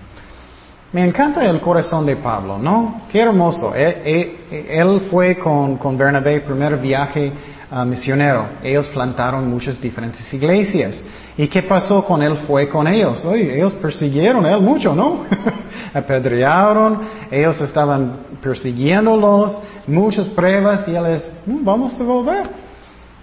Me 0.93 1.07
encanta 1.07 1.49
el 1.49 1.61
corazón 1.61 2.05
de 2.05 2.17
Pablo, 2.17 2.59
¿no? 2.59 3.03
Qué 3.13 3.21
hermoso. 3.21 3.73
Él, 3.75 5.03
fue 5.09 5.39
con, 5.39 5.77
con 5.77 5.97
Bernabé, 5.97 6.41
primer 6.41 6.79
viaje 6.79 7.33
ah, 7.71 7.85
misionero. 7.85 8.47
Ellos 8.61 8.89
plantaron 8.89 9.49
muchas 9.49 9.81
diferentes 9.81 10.33
iglesias. 10.35 11.01
¿Y 11.37 11.47
qué 11.47 11.63
pasó 11.63 12.05
con 12.05 12.21
él? 12.23 12.37
Fue 12.39 12.69
con 12.69 12.89
ellos. 12.89 13.25
Oye, 13.25 13.55
ellos 13.55 13.73
persiguieron 13.75 14.45
a 14.45 14.53
él 14.55 14.61
mucho, 14.61 14.93
¿no? 14.93 15.27
Apedrearon, 15.93 17.01
ellos 17.31 17.61
estaban 17.61 18.19
persiguiéndolos, 18.41 19.61
muchas 19.87 20.27
pruebas 20.29 20.87
y 20.87 20.95
él 20.95 21.05
les, 21.05 21.31
mm, 21.47 21.65
vamos 21.65 21.99
a 22.01 22.05
volver. 22.05 22.49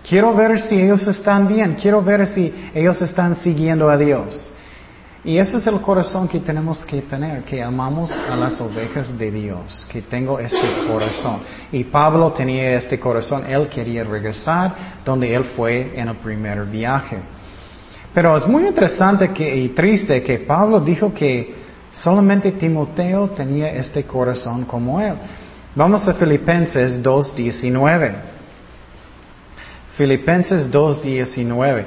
Quiero 0.07 0.33
ver 0.33 0.59
si 0.59 0.81
ellos 0.81 1.05
están 1.07 1.47
bien, 1.47 1.77
quiero 1.81 2.01
ver 2.01 2.25
si 2.27 2.53
ellos 2.73 3.01
están 3.01 3.35
siguiendo 3.37 3.89
a 3.89 3.97
Dios. 3.97 4.51
Y 5.27 5.37
ese 5.37 5.57
es 5.57 5.67
el 5.67 5.81
corazón 5.81 6.27
que 6.29 6.39
tenemos 6.39 6.79
que 6.85 7.01
tener, 7.01 7.43
que 7.43 7.61
amamos 7.61 8.09
a 8.11 8.33
las 8.37 8.61
ovejas 8.61 9.17
de 9.17 9.29
Dios, 9.29 9.85
que 9.91 10.01
tengo 10.03 10.39
este 10.39 10.87
corazón. 10.87 11.41
Y 11.69 11.83
Pablo 11.83 12.31
tenía 12.31 12.75
este 12.75 12.97
corazón, 12.97 13.43
él 13.45 13.67
quería 13.67 14.05
regresar 14.05 15.01
donde 15.03 15.33
él 15.33 15.43
fue 15.43 15.91
en 15.99 16.07
el 16.07 16.15
primer 16.15 16.63
viaje. 16.65 17.17
Pero 18.13 18.37
es 18.37 18.47
muy 18.47 18.65
interesante 18.67 19.29
y 19.37 19.67
triste 19.69 20.23
que 20.23 20.39
Pablo 20.39 20.79
dijo 20.79 21.13
que 21.13 21.66
solamente 22.03 22.51
Timoteo 22.51 23.29
tenía 23.29 23.69
este 23.73 24.03
corazón 24.03 24.65
como 24.65 24.99
él. 24.99 25.13
Vamos 25.75 26.07
a 26.07 26.13
Filipenses 26.13 27.01
2.19. 27.03 28.13
Filipenses 29.95 30.71
2.19. 30.71 31.85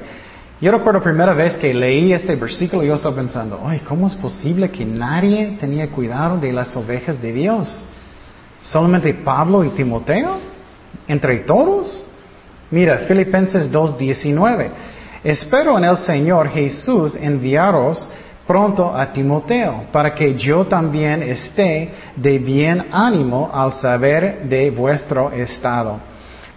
Yo 0.61 0.73
recuerdo 0.73 0.99
la 0.99 1.05
primera 1.05 1.33
vez 1.33 1.57
que 1.57 1.73
leí 1.73 2.13
este 2.13 2.37
versículo, 2.37 2.83
yo 2.83 2.95
estaba 2.95 3.17
pensando, 3.17 3.61
ay, 3.65 3.81
¿cómo 3.81 4.07
es 4.07 4.15
posible 4.15 4.71
que 4.71 4.85
nadie 4.85 5.57
tenía 5.59 5.91
cuidado 5.91 6.37
de 6.37 6.53
las 6.53 6.77
ovejas 6.77 7.21
de 7.21 7.33
Dios? 7.33 7.87
¿Solamente 8.61 9.15
Pablo 9.15 9.65
y 9.65 9.71
Timoteo? 9.71 10.39
¿Entre 11.09 11.39
todos? 11.39 12.03
Mira, 12.71 12.99
Filipenses 12.99 13.73
2.19. 13.73 14.71
Espero 15.25 15.79
en 15.79 15.85
el 15.85 15.97
Señor 15.97 16.49
Jesús 16.49 17.17
enviaros 17.17 18.09
pronto 18.51 18.93
a 18.93 19.13
Timoteo, 19.13 19.85
para 19.93 20.13
que 20.13 20.35
yo 20.35 20.67
también 20.67 21.23
esté 21.23 21.93
de 22.17 22.41
bien 22.41 22.87
ánimo 22.91 23.49
al 23.55 23.75
saber 23.75 24.49
de 24.49 24.73
vuestro 24.73 25.31
estado 25.31 26.01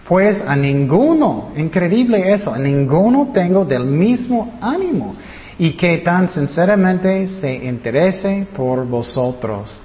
pues 0.08 0.42
a 0.46 0.54
ninguno, 0.54 1.52
increíble 1.56 2.32
eso, 2.32 2.52
a 2.52 2.58
ninguno 2.58 3.30
tengo 3.32 3.64
del 3.64 3.84
mismo 3.84 4.58
ánimo 4.60 5.14
y 5.56 5.70
que 5.72 5.98
tan 5.98 6.28
sinceramente 6.28 7.28
se 7.28 7.54
interese 7.64 8.46
por 8.54 8.86
vosotros. 8.86 9.80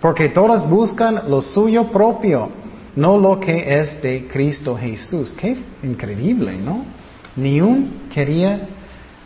Porque 0.00 0.30
todos 0.30 0.68
buscan 0.68 1.22
lo 1.28 1.40
suyo 1.40 1.90
propio, 1.90 2.48
no 2.96 3.18
lo 3.18 3.38
que 3.38 3.78
es 3.78 4.02
de 4.02 4.26
Cristo 4.26 4.76
Jesús. 4.76 5.32
Qué 5.38 5.56
increíble, 5.82 6.56
¿no? 6.56 6.84
Ni 7.36 7.60
un 7.60 8.08
quería 8.12 8.68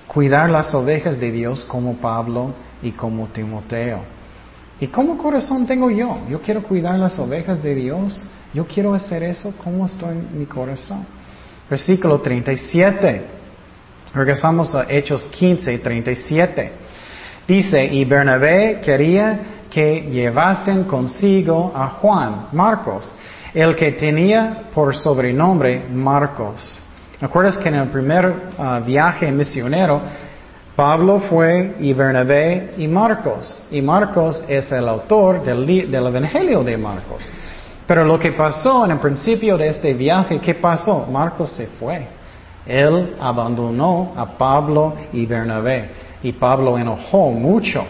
cuidar 0.07 0.51
las 0.51 0.75
ovejas 0.75 1.19
de 1.19 1.31
Dios 1.31 1.65
como 1.65 1.97
Pablo 1.97 2.55
y 2.83 2.93
como 2.93 3.29
Timoteo. 3.29 4.01
¿Y 4.81 4.89
cómo 4.89 5.17
corazón 5.17 5.67
tengo 5.67 5.91
yo? 5.91 6.19
Yo 6.29 6.41
quiero 6.41 6.63
cuidar 6.63 6.99
las 6.99 7.19
ovejas 7.19 7.63
de 7.63 7.75
Dios 7.75 8.25
yo 8.57 8.67
quiero 8.67 8.95
hacer 8.95 9.23
eso, 9.23 9.53
¿cómo 9.63 9.85
estoy 9.85 10.17
en 10.17 10.39
mi 10.39 10.47
corazón? 10.47 11.05
Versículo 11.69 12.23
37. 12.23 13.27
Regresamos 14.15 14.75
a 14.75 14.87
Hechos 14.89 15.27
15, 15.27 15.77
37. 15.79 16.73
Dice, 17.47 17.85
y 17.85 18.07
Bernabé 18.07 18.81
quería 18.83 19.41
que 19.69 20.09
llevasen 20.11 20.85
consigo 20.85 21.71
a 21.77 21.89
Juan, 21.89 22.49
Marcos, 22.53 23.13
el 23.53 23.77
que 23.77 23.93
tenía 23.93 24.71
por 24.73 24.97
sobrenombre 24.97 25.85
Marcos. 25.93 26.81
¿Recuerdas 27.21 27.57
que 27.57 27.71
en 27.71 27.77
el 27.77 27.89
primer 27.89 28.27
uh, 28.59 28.85
viaje 28.85 29.33
misionero, 29.33 30.03
Pablo 30.75 31.19
fue 31.19 31.77
y 31.79 31.95
Bernabé 31.95 32.75
y 32.77 32.87
Marcos? 32.87 33.63
Y 33.71 33.81
Marcos 33.81 34.45
es 34.47 34.71
el 34.71 34.87
autor 34.87 35.43
del, 35.43 35.91
del 35.91 36.07
Evangelio 36.07 36.63
de 36.63 36.77
Marcos. 36.77 37.27
Pero 37.87 38.05
lo 38.05 38.19
que 38.19 38.33
pasó 38.33 38.85
en 38.85 38.91
el 38.91 38.99
principio 38.99 39.57
de 39.57 39.69
este 39.69 39.95
viaje, 39.95 40.39
¿qué 40.41 40.57
pasó? 40.57 41.07
Marcos 41.11 41.51
se 41.53 41.69
fue. 41.69 42.07
Él 42.67 43.17
abandonó 43.19 44.13
a 44.15 44.27
Pablo 44.27 44.95
y 45.13 45.25
Bernabé. 45.25 45.91
Y 46.23 46.33
Pablo 46.33 46.77
enojó 46.77 47.31
mucho. 47.31 47.83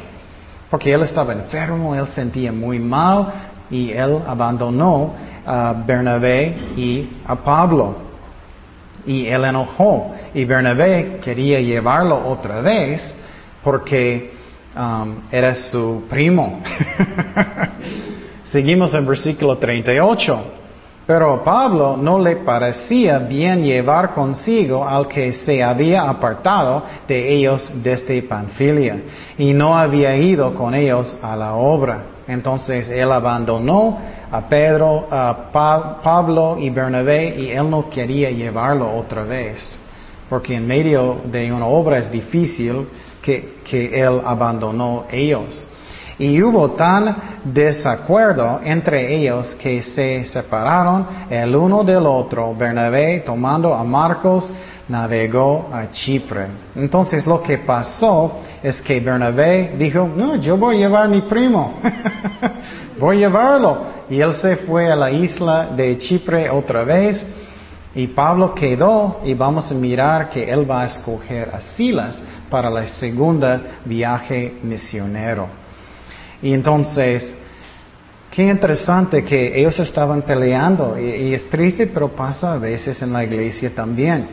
Porque 0.70 0.92
él 0.92 1.02
estaba 1.02 1.32
enfermo, 1.32 1.96
él 1.96 2.06
sentía 2.08 2.52
muy 2.52 2.78
mal 2.78 3.26
y 3.70 3.90
él 3.90 4.20
abandonó 4.24 5.14
a 5.44 5.72
Bernabé 5.72 6.54
y 6.76 7.08
a 7.26 7.34
Pablo. 7.34 8.05
Y 9.06 9.26
él 9.26 9.44
enojó. 9.44 10.14
Y 10.34 10.44
Bernabé 10.44 11.18
quería 11.22 11.60
llevarlo 11.60 12.28
otra 12.28 12.60
vez 12.60 13.14
porque 13.62 14.32
um, 14.76 15.16
era 15.30 15.54
su 15.54 16.04
primo. 16.08 16.60
Seguimos 18.44 18.94
en 18.94 19.06
versículo 19.06 19.58
38. 19.58 20.52
Pero 21.06 21.44
Pablo 21.44 21.96
no 21.96 22.18
le 22.18 22.36
parecía 22.36 23.18
bien 23.18 23.62
llevar 23.62 24.12
consigo 24.12 24.86
al 24.86 25.06
que 25.06 25.32
se 25.32 25.62
había 25.62 26.08
apartado 26.08 26.82
de 27.06 27.32
ellos 27.32 27.70
desde 27.74 28.22
Panfilia 28.22 29.02
y 29.38 29.52
no 29.52 29.78
había 29.78 30.16
ido 30.16 30.52
con 30.52 30.74
ellos 30.74 31.16
a 31.22 31.36
la 31.36 31.54
obra. 31.54 32.15
Entonces 32.28 32.88
él 32.88 33.10
abandonó 33.12 33.98
a 34.30 34.40
Pedro, 34.48 35.06
a 35.10 35.50
Pablo 36.02 36.56
y 36.58 36.70
Bernabé 36.70 37.36
y 37.38 37.50
él 37.50 37.70
no 37.70 37.88
quería 37.88 38.30
llevarlo 38.30 38.96
otra 38.96 39.22
vez. 39.22 39.78
Porque 40.28 40.56
en 40.56 40.66
medio 40.66 41.18
de 41.24 41.52
una 41.52 41.66
obra 41.66 41.98
es 41.98 42.10
difícil 42.10 42.88
que, 43.22 43.58
que 43.64 44.00
él 44.00 44.20
abandonó 44.24 45.04
ellos. 45.10 45.66
Y 46.18 46.42
hubo 46.42 46.70
tan 46.70 47.14
desacuerdo 47.44 48.60
entre 48.64 49.14
ellos 49.14 49.54
que 49.56 49.82
se 49.82 50.24
separaron 50.24 51.06
el 51.28 51.54
uno 51.54 51.84
del 51.84 52.06
otro. 52.06 52.54
Bernabé, 52.54 53.20
tomando 53.20 53.74
a 53.74 53.84
Marcos, 53.84 54.50
navegó 54.88 55.68
a 55.72 55.90
Chipre. 55.90 56.46
Entonces 56.74 57.26
lo 57.26 57.42
que 57.42 57.58
pasó 57.58 58.40
es 58.62 58.80
que 58.82 59.00
Bernabé 59.00 59.74
dijo, 59.78 60.08
no, 60.14 60.36
yo 60.36 60.56
voy 60.56 60.76
a 60.76 60.78
llevar 60.78 61.06
a 61.06 61.08
mi 61.08 61.22
primo. 61.22 61.74
voy 62.98 63.16
a 63.16 63.28
llevarlo. 63.28 63.78
Y 64.08 64.20
él 64.20 64.34
se 64.34 64.56
fue 64.56 64.90
a 64.90 64.96
la 64.96 65.10
isla 65.10 65.70
de 65.76 65.98
Chipre 65.98 66.48
otra 66.50 66.84
vez. 66.84 67.26
Y 67.94 68.08
Pablo 68.08 68.54
quedó 68.54 69.20
y 69.24 69.34
vamos 69.34 69.70
a 69.70 69.74
mirar 69.74 70.28
que 70.28 70.50
él 70.50 70.70
va 70.70 70.82
a 70.82 70.86
escoger 70.86 71.48
a 71.54 71.60
Silas 71.60 72.20
para 72.50 72.70
la 72.70 72.86
segunda 72.86 73.60
viaje 73.84 74.54
misionero. 74.62 75.48
Y 76.42 76.52
entonces, 76.52 77.34
qué 78.30 78.44
interesante 78.44 79.24
que 79.24 79.58
ellos 79.58 79.78
estaban 79.80 80.22
peleando 80.22 80.98
y, 80.98 81.32
es 81.32 81.48
triste, 81.48 81.86
pero 81.86 82.10
pasa 82.10 82.52
a 82.52 82.58
veces 82.58 83.00
en 83.00 83.12
la 83.12 83.24
iglesia 83.24 83.74
también. 83.74 84.28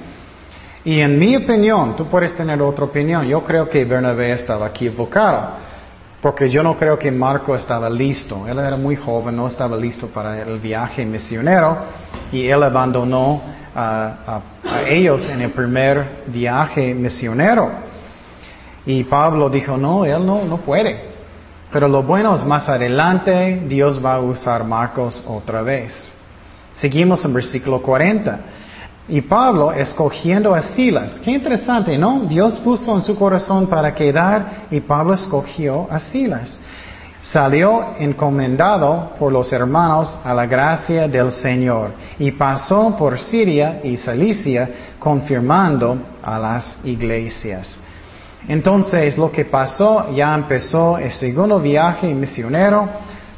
Y 0.85 0.99
en 0.99 1.17
mi 1.17 1.35
opinión, 1.35 1.95
tú 1.95 2.07
puedes 2.07 2.35
tener 2.35 2.61
otra 2.61 2.85
opinión, 2.85 3.25
yo 3.25 3.43
creo 3.43 3.69
que 3.69 3.85
Bernabé 3.85 4.33
estaba 4.33 4.67
equivocado, 4.67 5.51
porque 6.21 6.49
yo 6.49 6.61
no 6.61 6.77
creo 6.77 6.99
que 6.99 7.09
Marco 7.11 7.55
estaba 7.55 7.89
listo. 7.89 8.45
Él 8.47 8.59
era 8.59 8.75
muy 8.75 8.95
joven, 8.95 9.35
no 9.35 9.47
estaba 9.47 9.77
listo 9.77 10.07
para 10.07 10.41
el 10.41 10.59
viaje 10.59 11.05
misionero 11.05 11.77
y 12.31 12.47
él 12.47 12.63
abandonó 12.63 13.41
a, 13.75 14.41
ellos 14.87 15.27
en 15.29 15.41
el 15.41 15.51
primer 15.51 16.23
viaje 16.27 16.93
misionero. 16.93 17.71
Y 18.85 19.05
Pablo 19.05 19.49
dijo, 19.49 19.77
no, 19.77 20.03
él 20.03 20.25
no, 20.25 20.43
no 20.43 20.57
puede. 20.57 21.13
Pero 21.71 21.87
lo 21.87 22.03
bueno 22.03 22.35
es 22.35 22.45
más 22.45 22.67
adelante 22.67 23.63
Dios 23.67 24.03
va 24.03 24.15
a 24.15 24.19
usar 24.19 24.63
Marcos 24.65 25.23
otra 25.25 25.61
vez. 25.61 26.13
Seguimos 26.73 27.23
en 27.23 27.33
versículo 27.33 27.81
40. 27.81 28.39
Y 29.07 29.21
Pablo 29.21 29.73
escogiendo 29.73 30.55
a 30.55 30.61
Silas. 30.61 31.19
Qué 31.23 31.31
interesante, 31.31 31.97
¿no? 31.97 32.21
Dios 32.21 32.57
puso 32.59 32.95
en 32.95 33.03
su 33.03 33.15
corazón 33.15 33.67
para 33.67 33.93
quedar 33.93 34.67
y 34.71 34.79
Pablo 34.79 35.13
escogió 35.13 35.87
a 35.91 35.99
Silas. 35.99 36.57
Salió 37.21 37.93
encomendado 37.99 39.13
por 39.17 39.31
los 39.31 39.51
hermanos 39.51 40.17
a 40.23 40.33
la 40.33 40.45
gracia 40.45 41.07
del 41.07 41.31
Señor 41.31 41.91
y 42.19 42.31
pasó 42.31 42.95
por 42.97 43.19
Siria 43.19 43.79
y 43.83 43.97
Cilicia 43.97 44.69
confirmando 44.99 45.97
a 46.21 46.37
las 46.37 46.77
iglesias. 46.83 47.77
Entonces 48.47 49.17
lo 49.17 49.31
que 49.31 49.45
pasó, 49.45 50.13
ya 50.13 50.35
empezó 50.35 50.97
el 50.97 51.11
segundo 51.11 51.59
viaje 51.59 52.13
misionero. 52.13 52.87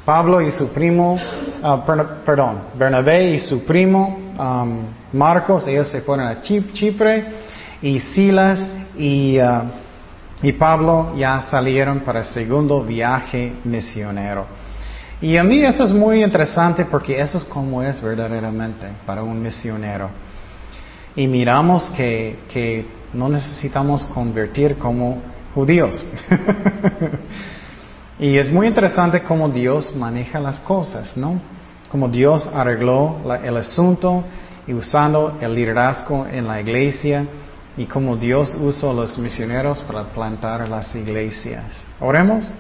Pablo 0.04 0.42
y 0.42 0.52
su 0.52 0.70
primo, 0.70 1.18
ah, 1.64 1.84
perdón, 2.26 2.62
Bernabé 2.76 3.32
y 3.32 3.40
su 3.40 3.66
primo 3.66 4.25
um, 4.38 4.86
Marcos, 5.14 5.68
ellos 5.68 5.88
se 5.88 6.02
fueron 6.02 6.28
a 6.28 6.42
Chipre 6.42 7.26
y 7.82 8.00
Silas 8.00 8.70
y, 8.98 9.38
ah, 9.40 9.64
y 10.42 10.52
Pablo 10.54 11.14
ya 11.16 11.42
salieron 11.42 12.02
para 12.02 12.20
el 12.20 12.26
segundo 12.26 12.84
viaje 12.84 13.54
misionero. 13.64 14.46
Y 15.22 15.38
a 15.38 15.44
mí 15.44 15.64
eso 15.64 15.84
es 15.84 15.92
muy 15.92 16.24
interesante 16.24 16.86
porque 16.86 17.20
eso 17.20 17.38
es 17.38 17.44
como 17.46 17.82
es 17.82 18.02
verdaderamente 18.02 18.88
para 19.06 19.24
un 19.24 19.42
misionero. 19.42 20.10
y 21.16 21.28
miramos 21.28 21.90
que, 21.92 22.40
que 22.52 22.86
no 23.14 23.30
necesitamos 23.30 24.04
convertir 24.06 24.78
como 24.78 25.22
judíos. 25.54 26.06
y 28.20 28.38
es 28.38 28.52
muy 28.52 28.68
interesante 28.68 29.24
cómo 29.24 29.48
Dios 29.48 29.96
maneja 29.96 30.40
las 30.40 30.60
cosas, 30.60 31.16
¿no? 31.16 31.40
Como 31.96 32.10
Dios 32.10 32.50
arregló 32.54 33.22
el 33.42 33.56
asunto 33.56 34.26
y 34.68 34.74
usando 34.74 35.38
el 35.40 35.56
liderazgo 35.56 36.28
en 36.28 36.46
la 36.46 36.60
iglesia 36.60 37.26
y 37.78 37.86
como 37.86 38.18
Dios 38.18 38.54
usó 38.60 38.92
los 38.92 39.18
misioneros 39.18 39.82
para 39.84 40.04
plantar 40.04 40.68
las 40.68 40.94
iglesias. 40.94 41.64
Oremos. 42.02 42.52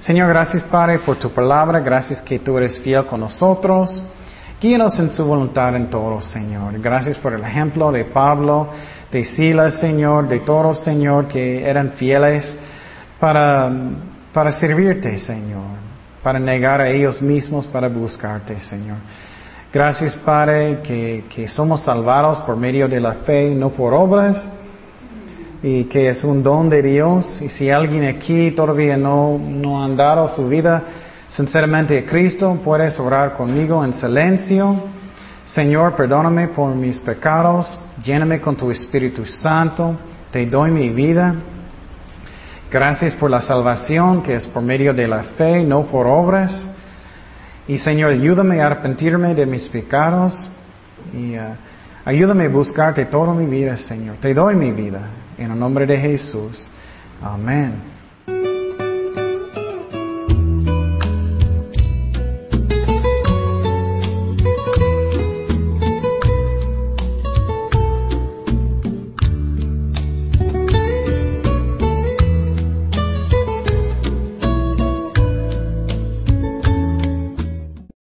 Señor, 0.00 0.28
gracias 0.28 0.64
Padre 0.64 0.98
por 0.98 1.16
tu 1.20 1.30
palabra, 1.30 1.78
gracias 1.78 2.20
que 2.20 2.40
tú 2.40 2.58
eres 2.58 2.80
fiel 2.80 3.06
con 3.06 3.20
nosotros. 3.20 4.02
Guíanos 4.60 4.98
en 4.98 5.12
su 5.12 5.24
voluntad 5.24 5.76
en 5.76 5.88
todo, 5.88 6.20
Señor. 6.20 6.76
Gracias 6.80 7.16
por 7.16 7.32
el 7.32 7.44
ejemplo 7.44 7.92
de 7.92 8.04
Pablo, 8.04 8.70
de 9.08 9.24
Silas, 9.24 9.74
Señor, 9.74 10.26
de 10.26 10.40
todos, 10.40 10.80
Señor, 10.80 11.28
que 11.28 11.64
eran 11.64 11.92
fieles 11.92 12.52
para, 13.20 13.70
para 14.32 14.50
servirte, 14.50 15.16
Señor, 15.18 15.84
para 16.24 16.40
negar 16.40 16.80
a 16.80 16.88
ellos 16.88 17.22
mismos, 17.22 17.66
para 17.68 17.88
buscarte, 17.88 18.58
Señor. 18.58 18.96
Gracias, 19.72 20.16
Padre, 20.16 20.80
que, 20.82 21.24
que 21.28 21.46
somos 21.46 21.82
salvados 21.82 22.40
por 22.40 22.56
medio 22.56 22.88
de 22.88 23.00
la 23.00 23.12
fe, 23.12 23.54
no 23.54 23.70
por 23.70 23.94
obras 23.94 24.36
y 25.62 25.84
que 25.84 26.10
es 26.10 26.22
un 26.24 26.42
don 26.42 26.68
de 26.68 26.82
Dios. 26.82 27.40
Y 27.40 27.48
si 27.48 27.70
alguien 27.70 28.04
aquí 28.04 28.50
todavía 28.50 28.96
no, 28.96 29.38
no 29.38 29.82
ha 29.82 29.88
dado 29.88 30.28
su 30.28 30.48
vida 30.48 30.82
sinceramente 31.28 31.98
a 31.98 32.04
Cristo, 32.04 32.58
puedes 32.62 32.98
orar 33.00 33.34
conmigo 33.34 33.84
en 33.84 33.94
silencio. 33.94 34.76
Señor, 35.46 35.94
perdóname 35.94 36.48
por 36.48 36.74
mis 36.74 37.00
pecados, 37.00 37.78
lléname 38.02 38.40
con 38.40 38.56
tu 38.56 38.70
Espíritu 38.70 39.26
Santo, 39.26 39.96
te 40.30 40.46
doy 40.46 40.70
mi 40.70 40.90
vida. 40.90 41.34
Gracias 42.74 43.14
por 43.14 43.30
la 43.30 43.40
salvación 43.40 44.20
que 44.20 44.34
es 44.34 44.46
por 44.48 44.60
medio 44.60 44.92
de 44.92 45.06
la 45.06 45.22
fe, 45.22 45.62
no 45.62 45.86
por 45.86 46.08
obras. 46.08 46.66
Y 47.68 47.78
Señor, 47.78 48.10
ayúdame 48.10 48.60
a 48.60 48.66
arrepentirme 48.66 49.32
de 49.32 49.46
mis 49.46 49.68
pecados 49.68 50.48
y 51.12 51.38
uh, 51.38 51.54
ayúdame 52.04 52.46
a 52.46 52.48
buscarte 52.48 53.04
toda 53.04 53.32
mi 53.32 53.46
vida, 53.46 53.76
Señor. 53.76 54.16
Te 54.16 54.34
doy 54.34 54.56
mi 54.56 54.72
vida. 54.72 55.02
En 55.38 55.52
el 55.52 55.58
nombre 55.60 55.86
de 55.86 55.96
Jesús. 55.98 56.68
Amén. 57.22 57.93